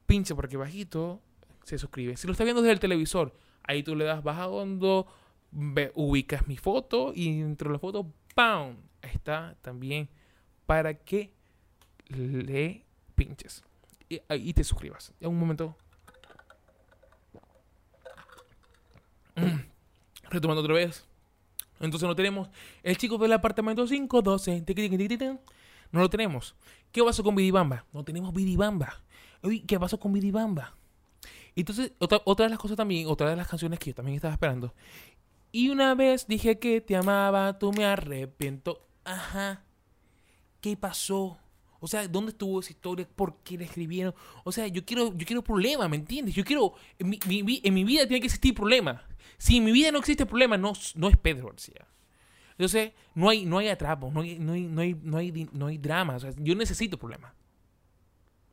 pinche 0.05 0.33
por 0.33 0.45
aquí 0.45 0.55
bajito, 0.55 1.21
se 1.63 1.77
suscribe. 1.77 2.15
Si 2.15 2.27
lo 2.27 2.31
estás 2.31 2.45
viendo 2.45 2.61
desde 2.61 2.73
el 2.73 2.79
televisor, 2.79 3.35
ahí 3.63 3.83
tú 3.83 3.95
le 3.95 4.05
das 4.05 4.23
baja 4.23 4.47
hondo, 4.47 5.05
ve- 5.51 5.91
ubicas 5.95 6.47
mi 6.47 6.55
foto 6.55 7.11
y 7.13 7.41
dentro 7.41 7.69
de 7.69 7.73
la 7.73 7.79
foto, 7.79 8.11
¡pam! 8.35 8.77
Está 9.01 9.57
también 9.61 10.09
para 10.65 10.93
que 10.93 11.33
le 12.07 12.85
pinches 13.15 13.63
y, 14.09 14.21
y 14.29 14.53
te 14.53 14.63
suscribas. 14.63 15.13
En 15.19 15.29
un 15.29 15.39
momento. 15.39 15.77
Retomando 20.29 20.61
otra 20.61 20.73
vez. 20.73 21.05
Entonces 21.79 22.07
no 22.07 22.15
tenemos 22.15 22.49
el 22.83 22.97
chico 22.97 23.17
del 23.17 23.33
apartamento 23.33 23.85
512. 23.85 24.61
tiqui, 24.61 24.81
tiqui, 24.81 24.97
tiqui, 24.97 25.17
tiqui. 25.17 25.39
No 25.91 26.01
lo 26.01 26.09
tenemos. 26.09 26.55
¿Qué 26.91 27.03
pasó 27.03 27.23
con 27.23 27.35
Bidibamba? 27.35 27.85
No 27.93 28.03
tenemos 28.03 28.33
Bidibamba. 28.33 29.01
Uy, 29.41 29.61
¿Qué 29.61 29.79
pasó 29.79 29.99
con 29.99 30.11
Bidibamba? 30.13 30.75
Entonces, 31.55 31.93
otra, 31.99 32.21
otra 32.25 32.45
de 32.45 32.51
las 32.51 32.59
cosas 32.59 32.77
también, 32.77 33.07
otra 33.07 33.29
de 33.29 33.35
las 33.35 33.47
canciones 33.47 33.79
que 33.79 33.91
yo 33.91 33.95
también 33.95 34.15
estaba 34.15 34.33
esperando. 34.33 34.73
Y 35.51 35.69
una 35.69 35.95
vez 35.95 36.27
dije 36.27 36.59
que 36.59 36.79
te 36.81 36.95
amaba, 36.95 37.57
tú 37.57 37.71
me 37.73 37.85
arrepiento. 37.85 38.85
Ajá. 39.03 39.63
¿Qué 40.61 40.77
pasó? 40.77 41.39
O 41.79 41.87
sea, 41.87 42.07
¿dónde 42.07 42.31
estuvo 42.31 42.59
esa 42.59 42.71
historia? 42.71 43.07
¿Por 43.15 43.37
qué 43.37 43.57
la 43.57 43.65
escribieron? 43.65 44.13
O 44.43 44.51
sea, 44.51 44.67
yo 44.67 44.83
quiero, 44.85 45.15
yo 45.15 45.25
quiero 45.25 45.43
problemas, 45.43 45.89
¿me 45.89 45.95
entiendes? 45.95 46.35
Yo 46.35 46.43
quiero. 46.43 46.73
En 46.97 47.09
mi, 47.09 47.19
mi 47.25 47.61
en 47.63 47.73
mi 47.73 47.83
vida 47.83 48.05
tiene 48.05 48.19
que 48.19 48.27
existir 48.27 48.53
problema. 48.53 49.03
Si 49.37 49.57
en 49.57 49.63
mi 49.63 49.71
vida 49.71 49.91
no 49.91 49.99
existe 49.99 50.25
problema, 50.25 50.57
no, 50.57 50.73
no 50.95 51.07
es 51.07 51.17
Pedro 51.17 51.47
García. 51.47 51.87
Entonces, 52.51 52.91
no 53.15 53.29
hay, 53.29 53.45
no 53.45 53.57
hay 53.57 53.69
atrapo, 53.69 54.11
no 54.11 54.19
hay, 54.19 54.37
no 54.37 54.51
hay, 54.51 54.63
no 54.63 54.81
hay, 54.81 54.93
no 54.93 55.17
hay, 55.17 55.49
no 55.53 55.69
drama. 55.71 56.17
O 56.17 56.19
sea, 56.19 56.33
yo 56.37 56.55
necesito 56.55 56.97
problemas. 56.97 57.33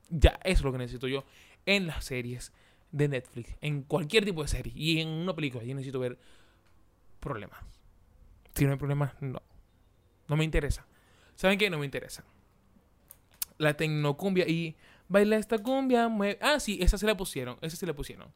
Ya, 0.09 0.39
eso 0.45 0.61
es 0.61 0.63
lo 0.63 0.71
que 0.71 0.79
necesito 0.79 1.09
yo 1.09 1.25
en 1.67 1.89
las 1.89 2.05
series 2.05 2.53
de 2.93 3.09
Netflix, 3.09 3.57
en 3.61 3.83
cualquier 3.83 4.25
tipo 4.25 4.43
de 4.43 4.49
serie 4.49 4.73
y 4.77 5.01
en 5.01 5.09
una 5.09 5.35
película. 5.35 5.65
Yo 5.65 5.75
necesito 5.75 5.99
ver 5.99 6.17
problemas. 7.19 7.59
Si 8.55 8.65
no 8.65 8.71
hay 8.71 8.79
problemas, 8.79 9.13
no. 9.21 9.43
No 10.29 10.37
me 10.37 10.45
interesa. 10.45 10.87
¿Saben 11.35 11.59
qué? 11.59 11.69
No 11.69 11.79
me 11.79 11.85
interesa. 11.85 12.25
La 13.59 13.75
tecnocumbia 13.75 14.47
y 14.49 14.77
baila 15.09 15.37
esta 15.37 15.59
cumbia. 15.59 16.11
Ah, 16.41 16.61
sí, 16.61 16.79
esa 16.81 16.99
se 16.99 17.07
la 17.07 17.17
pusieron. 17.17 17.59
Esa 17.61 17.77
sí 17.77 17.87
la 17.87 17.95
pusieron. 17.95 18.33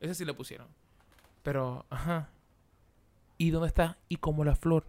Esa 0.00 0.14
sí 0.14 0.24
la 0.24 0.34
pusieron. 0.34 0.68
Pero, 1.42 1.86
ajá. 1.90 2.30
¿Y 3.36 3.50
dónde 3.50 3.68
está? 3.68 3.98
¿Y 4.08 4.16
como 4.16 4.44
la 4.44 4.56
flor? 4.56 4.86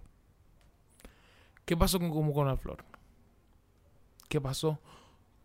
¿Qué 1.66 1.78
pasó 1.78 2.00
con 2.00 2.34
con 2.34 2.48
la 2.48 2.58
flor? 2.58 2.84
¿Qué 4.28 4.42
pasó? 4.42 4.80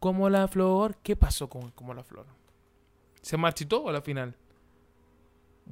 Como 0.01 0.31
la 0.31 0.49
flor. 0.49 0.97
¿Qué 1.03 1.17
pasó 1.17 1.49
con 1.49 1.71
como 1.71 1.93
la 1.95 2.03
flor? 2.03 2.27
¿Se 3.21 3.37
marchitó 3.37 3.89
a 3.89 3.93
la 3.93 4.03
final? 4.03 4.37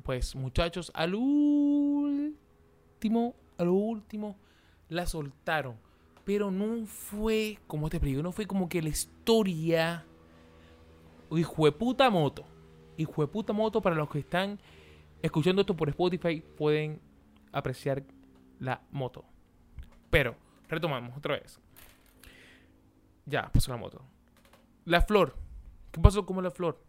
Pues, 0.02 0.34
muchachos, 0.34 0.90
al 0.94 1.14
último, 1.14 2.34
al 3.58 3.68
último, 3.68 4.36
la 4.88 5.06
soltaron. 5.06 5.76
Pero 6.24 6.50
no 6.50 6.86
fue, 6.86 7.58
como 7.66 7.90
te 7.90 7.98
digo, 7.98 8.22
no 8.22 8.32
fue 8.32 8.46
como 8.46 8.68
que 8.68 8.82
la 8.82 8.88
historia. 8.88 10.04
Hijo 11.30 11.64
de 11.64 11.72
puta 11.72 12.10
moto. 12.10 12.44
Hijo 12.96 13.22
de 13.22 13.28
puta 13.28 13.52
moto 13.52 13.80
para 13.80 13.96
los 13.96 14.08
que 14.08 14.20
están 14.20 14.60
escuchando 15.22 15.62
esto 15.62 15.74
por 15.74 15.88
Spotify 15.88 16.42
pueden 16.56 17.00
apreciar 17.52 18.04
la 18.58 18.82
moto. 18.90 19.24
Pero, 20.10 20.36
retomamos 20.68 21.16
otra 21.16 21.34
vez. 21.34 21.58
Ya, 23.26 23.50
pasó 23.50 23.70
la 23.70 23.78
moto. 23.78 24.04
La 24.84 25.00
flor. 25.00 25.36
¿Qué 25.90 26.00
pasó 26.00 26.24
con 26.26 26.42
la 26.42 26.50
flor? 26.50 26.82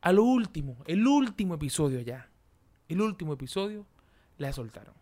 A 0.00 0.12
lo 0.12 0.24
último, 0.24 0.78
el 0.86 1.06
último 1.06 1.54
episodio 1.54 2.00
ya. 2.00 2.30
El 2.88 3.00
último 3.00 3.34
episodio 3.34 3.86
la 4.38 4.52
soltaron. 4.52 4.94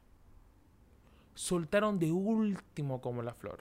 Soltaron 1.38 2.00
de 2.00 2.10
último 2.10 3.00
como 3.00 3.22
la 3.22 3.32
flor. 3.32 3.60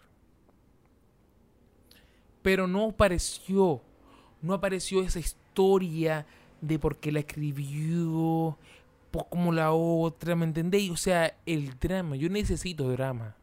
Pero 2.41 2.65
no 2.65 2.89
apareció, 2.89 3.83
no 4.41 4.55
apareció 4.55 5.03
esa 5.03 5.19
historia 5.19 6.25
de 6.59 6.79
por 6.79 6.97
qué 6.97 7.11
la 7.11 7.19
escribió, 7.19 8.57
como 9.29 9.51
la 9.51 9.73
otra, 9.73 10.35
¿me 10.35 10.45
entendéis? 10.45 10.89
O 10.89 10.97
sea, 10.97 11.37
el 11.45 11.77
drama, 11.77 12.15
yo 12.15 12.29
necesito 12.29 12.89
drama. 12.89 13.35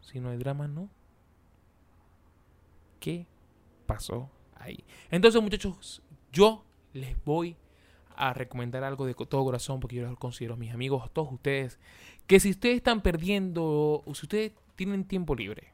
Si 0.00 0.18
no 0.18 0.30
hay 0.30 0.38
drama, 0.38 0.66
no. 0.66 0.88
¿Qué 2.98 3.28
pasó 3.86 4.28
ahí? 4.56 4.82
Entonces, 5.08 5.40
muchachos, 5.40 6.02
yo 6.32 6.64
les 6.94 7.16
voy 7.24 7.56
a 8.16 8.32
recomendar 8.32 8.82
algo 8.82 9.06
de 9.06 9.14
todo 9.14 9.44
corazón 9.44 9.78
porque 9.78 9.96
yo 9.96 10.02
los 10.02 10.18
considero 10.18 10.56
mis 10.56 10.72
amigos, 10.72 11.08
todos 11.12 11.32
ustedes, 11.32 11.78
que 12.26 12.40
si 12.40 12.50
ustedes 12.50 12.76
están 12.76 13.02
perdiendo, 13.02 14.02
o 14.04 14.14
si 14.14 14.26
ustedes 14.26 14.52
tienen 14.76 15.04
tiempo 15.04 15.34
libre 15.34 15.72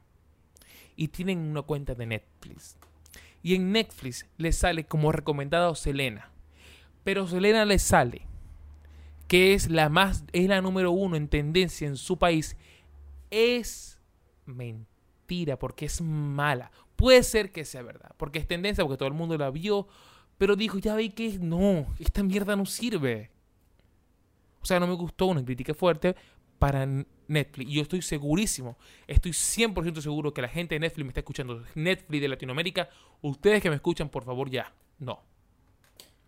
y 0.95 1.09
tienen 1.09 1.39
una 1.39 1.61
cuenta 1.61 1.95
de 1.95 2.05
Netflix, 2.05 2.77
y 3.41 3.55
en 3.55 3.71
Netflix 3.71 4.25
les 4.37 4.57
sale 4.57 4.85
como 4.85 5.11
recomendado 5.11 5.75
Selena, 5.75 6.31
pero 7.03 7.27
Selena 7.27 7.65
les 7.65 7.81
sale 7.81 8.29
que 9.29 9.53
es 9.53 9.69
la 9.69 9.89
más, 9.89 10.25
es 10.33 10.49
la 10.49 10.59
número 10.59 10.91
uno 10.91 11.15
en 11.15 11.27
tendencia 11.27 11.87
en 11.87 11.97
su 11.97 12.17
país, 12.17 12.57
es 13.29 13.99
mentira 14.47 15.57
porque 15.59 15.85
es 15.85 16.01
mala. 16.01 16.71
Puede 16.95 17.21
ser 17.21 17.51
que 17.51 17.63
sea 17.63 17.83
verdad, 17.83 18.11
porque 18.17 18.39
es 18.39 18.47
tendencia, 18.47 18.83
porque 18.83 18.97
todo 18.97 19.07
el 19.07 19.13
mundo 19.13 19.37
la 19.37 19.51
vio, 19.51 19.87
pero 20.39 20.55
dijo, 20.55 20.79
ya 20.79 20.95
ve 20.95 21.11
que 21.13 21.37
no, 21.37 21.85
esta 21.99 22.23
mierda 22.23 22.55
no 22.55 22.65
sirve. 22.65 23.29
O 24.61 24.65
sea, 24.65 24.79
no 24.79 24.87
me 24.87 24.95
gustó 24.95 25.27
una 25.27 25.45
crítica 25.45 25.75
fuerte 25.75 26.15
para 26.59 26.85
Netflix. 27.27 27.69
Y 27.69 27.73
yo 27.75 27.81
estoy 27.81 28.01
segurísimo, 28.01 28.77
estoy 29.07 29.31
100% 29.31 30.01
seguro 30.01 30.33
que 30.33 30.41
la 30.41 30.49
gente 30.49 30.75
de 30.75 30.79
Netflix 30.79 31.05
me 31.05 31.09
está 31.09 31.21
escuchando. 31.21 31.63
Netflix 31.73 32.21
de 32.21 32.27
Latinoamérica, 32.27 32.89
ustedes 33.21 33.61
que 33.61 33.69
me 33.69 33.77
escuchan, 33.77 34.09
por 34.09 34.25
favor, 34.25 34.49
ya. 34.49 34.71
No. 34.99 35.23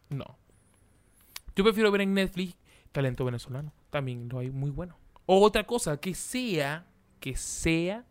No. 0.10 0.38
Yo 1.56 1.63
prefiero 1.63 1.91
ver 1.91 2.02
en 2.02 2.13
Netflix 2.13 2.56
talento 2.91 3.26
venezolano. 3.26 3.74
También 3.89 4.30
lo 4.30 4.39
hay 4.39 4.50
muy 4.50 4.72
bueno. 4.72 4.98
O 5.26 5.41
otra 5.41 5.65
cosa, 5.65 5.98
que 5.98 6.13
sea, 6.15 6.88
que 7.20 7.36
sea 7.36 8.06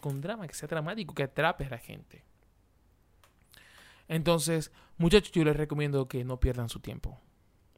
con 0.00 0.20
drama, 0.20 0.46
que 0.48 0.54
sea 0.54 0.68
dramático, 0.68 1.14
que 1.14 1.22
atrape 1.22 1.64
a 1.66 1.70
la 1.70 1.78
gente. 1.78 2.24
Entonces, 4.08 4.72
muchachos, 4.98 5.32
yo 5.32 5.44
les 5.44 5.56
recomiendo 5.56 6.08
que 6.08 6.24
no 6.24 6.38
pierdan 6.40 6.68
su 6.68 6.80
tiempo. 6.80 7.20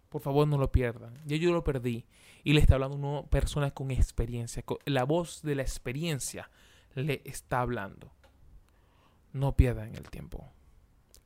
Por 0.09 0.23
favor, 0.23 0.47
no 0.49 0.59
lo 0.59 0.73
pierdan. 0.73 1.14
Ya 1.27 1.37
yo 1.37 1.53
lo 1.53 1.64
perdí. 1.64 2.07
Y 2.44 2.53
le 2.53 2.61
está 2.61 2.75
hablando 2.75 2.97
una 2.97 3.29
persona 3.29 3.71
con 3.71 3.90
experiencia. 3.90 4.64
La 4.87 5.05
voz 5.05 5.42
de 5.42 5.55
la 5.55 5.62
experiencia 5.62 6.51
le 6.94 7.23
está 7.25 7.61
hablando. 7.61 8.12
No 9.33 9.57
pierdan 9.57 9.94
el 9.94 10.09
tiempo. 10.11 10.51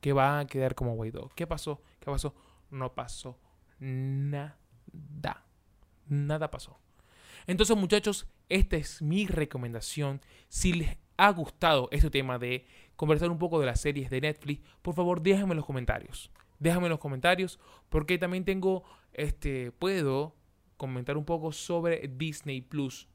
Que 0.01 0.11
va 0.11 0.39
a 0.39 0.47
quedar 0.47 0.75
como 0.75 0.95
Guaidó. 0.95 1.31
¿Qué 1.35 1.47
pasó? 1.47 1.81
¿Qué 1.99 2.11
pasó? 2.11 2.35
No 2.69 2.93
pasó 2.93 3.39
nada. 3.83 4.57
Nada 6.07 6.51
pasó. 6.51 6.79
Entonces, 7.47 7.75
muchachos, 7.75 8.27
esta 8.49 8.77
es 8.77 9.01
mi 9.01 9.27
recomendación. 9.27 10.21
Si 10.47 10.73
les 10.73 10.97
ha 11.17 11.29
gustado 11.31 11.89
este 11.91 12.09
tema 12.09 12.39
de 12.39 12.65
conversar 12.95 13.29
un 13.29 13.37
poco 13.37 13.59
de 13.59 13.65
las 13.65 13.81
series 13.81 14.09
de 14.09 14.21
Netflix, 14.21 14.63
por 14.81 14.95
favor 14.95 15.21
déjame 15.21 15.51
en 15.51 15.57
los 15.57 15.65
comentarios. 15.65 16.31
Déjame 16.59 16.87
en 16.87 16.91
los 16.91 16.99
comentarios 16.99 17.59
porque 17.89 18.17
también 18.17 18.45
tengo, 18.45 18.83
este, 19.13 19.71
puedo 19.71 20.35
comentar 20.77 21.17
un 21.17 21.25
poco 21.25 21.51
sobre 21.51 22.07
Disney 22.07 22.61
Plus. 22.61 23.07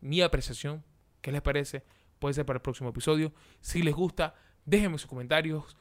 Mi 0.00 0.22
apreciación, 0.22 0.82
¿qué 1.20 1.32
les 1.32 1.42
parece? 1.42 1.84
Puede 2.18 2.34
ser 2.34 2.46
para 2.46 2.58
el 2.58 2.62
próximo 2.62 2.90
episodio. 2.90 3.32
Si 3.60 3.82
les 3.82 3.94
gusta, 3.94 4.34
déjenme 4.64 4.98
sus 4.98 5.08
comentarios. 5.08 5.76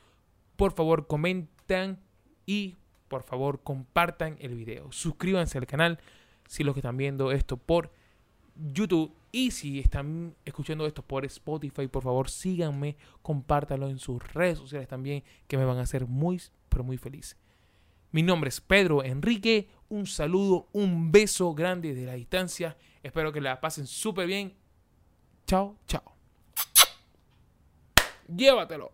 Por 0.55 0.73
favor, 0.73 1.07
comentan 1.07 1.99
y 2.45 2.77
por 3.07 3.23
favor 3.23 3.61
compartan 3.63 4.37
el 4.39 4.55
video. 4.55 4.91
Suscríbanse 4.91 5.57
al 5.57 5.65
canal 5.65 5.99
si 6.47 6.63
los 6.63 6.73
que 6.73 6.79
están 6.79 6.97
viendo 6.97 7.31
esto 7.31 7.57
por 7.57 7.91
YouTube 8.55 9.15
y 9.31 9.51
si 9.51 9.79
están 9.79 10.35
escuchando 10.45 10.85
esto 10.85 11.01
por 11.03 11.25
Spotify, 11.25 11.87
por 11.87 12.03
favor 12.03 12.29
síganme, 12.29 12.97
compártanlo 13.21 13.89
en 13.89 13.99
sus 13.99 14.21
redes 14.33 14.57
sociales 14.57 14.87
también, 14.87 15.23
que 15.47 15.57
me 15.57 15.65
van 15.65 15.77
a 15.77 15.81
hacer 15.81 16.07
muy, 16.07 16.41
pero 16.69 16.83
muy 16.83 16.97
feliz. 16.97 17.35
Mi 18.11 18.23
nombre 18.23 18.49
es 18.49 18.61
Pedro 18.61 19.03
Enrique, 19.03 19.69
un 19.89 20.07
saludo, 20.07 20.67
un 20.71 21.11
beso 21.11 21.53
grande 21.53 21.93
de 21.93 22.05
la 22.05 22.13
distancia. 22.13 22.77
Espero 23.03 23.31
que 23.31 23.41
la 23.41 23.59
pasen 23.59 23.85
súper 23.85 24.27
bien. 24.27 24.55
Chao, 25.45 25.75
chao. 25.87 26.03
Llévatelo. 28.27 28.91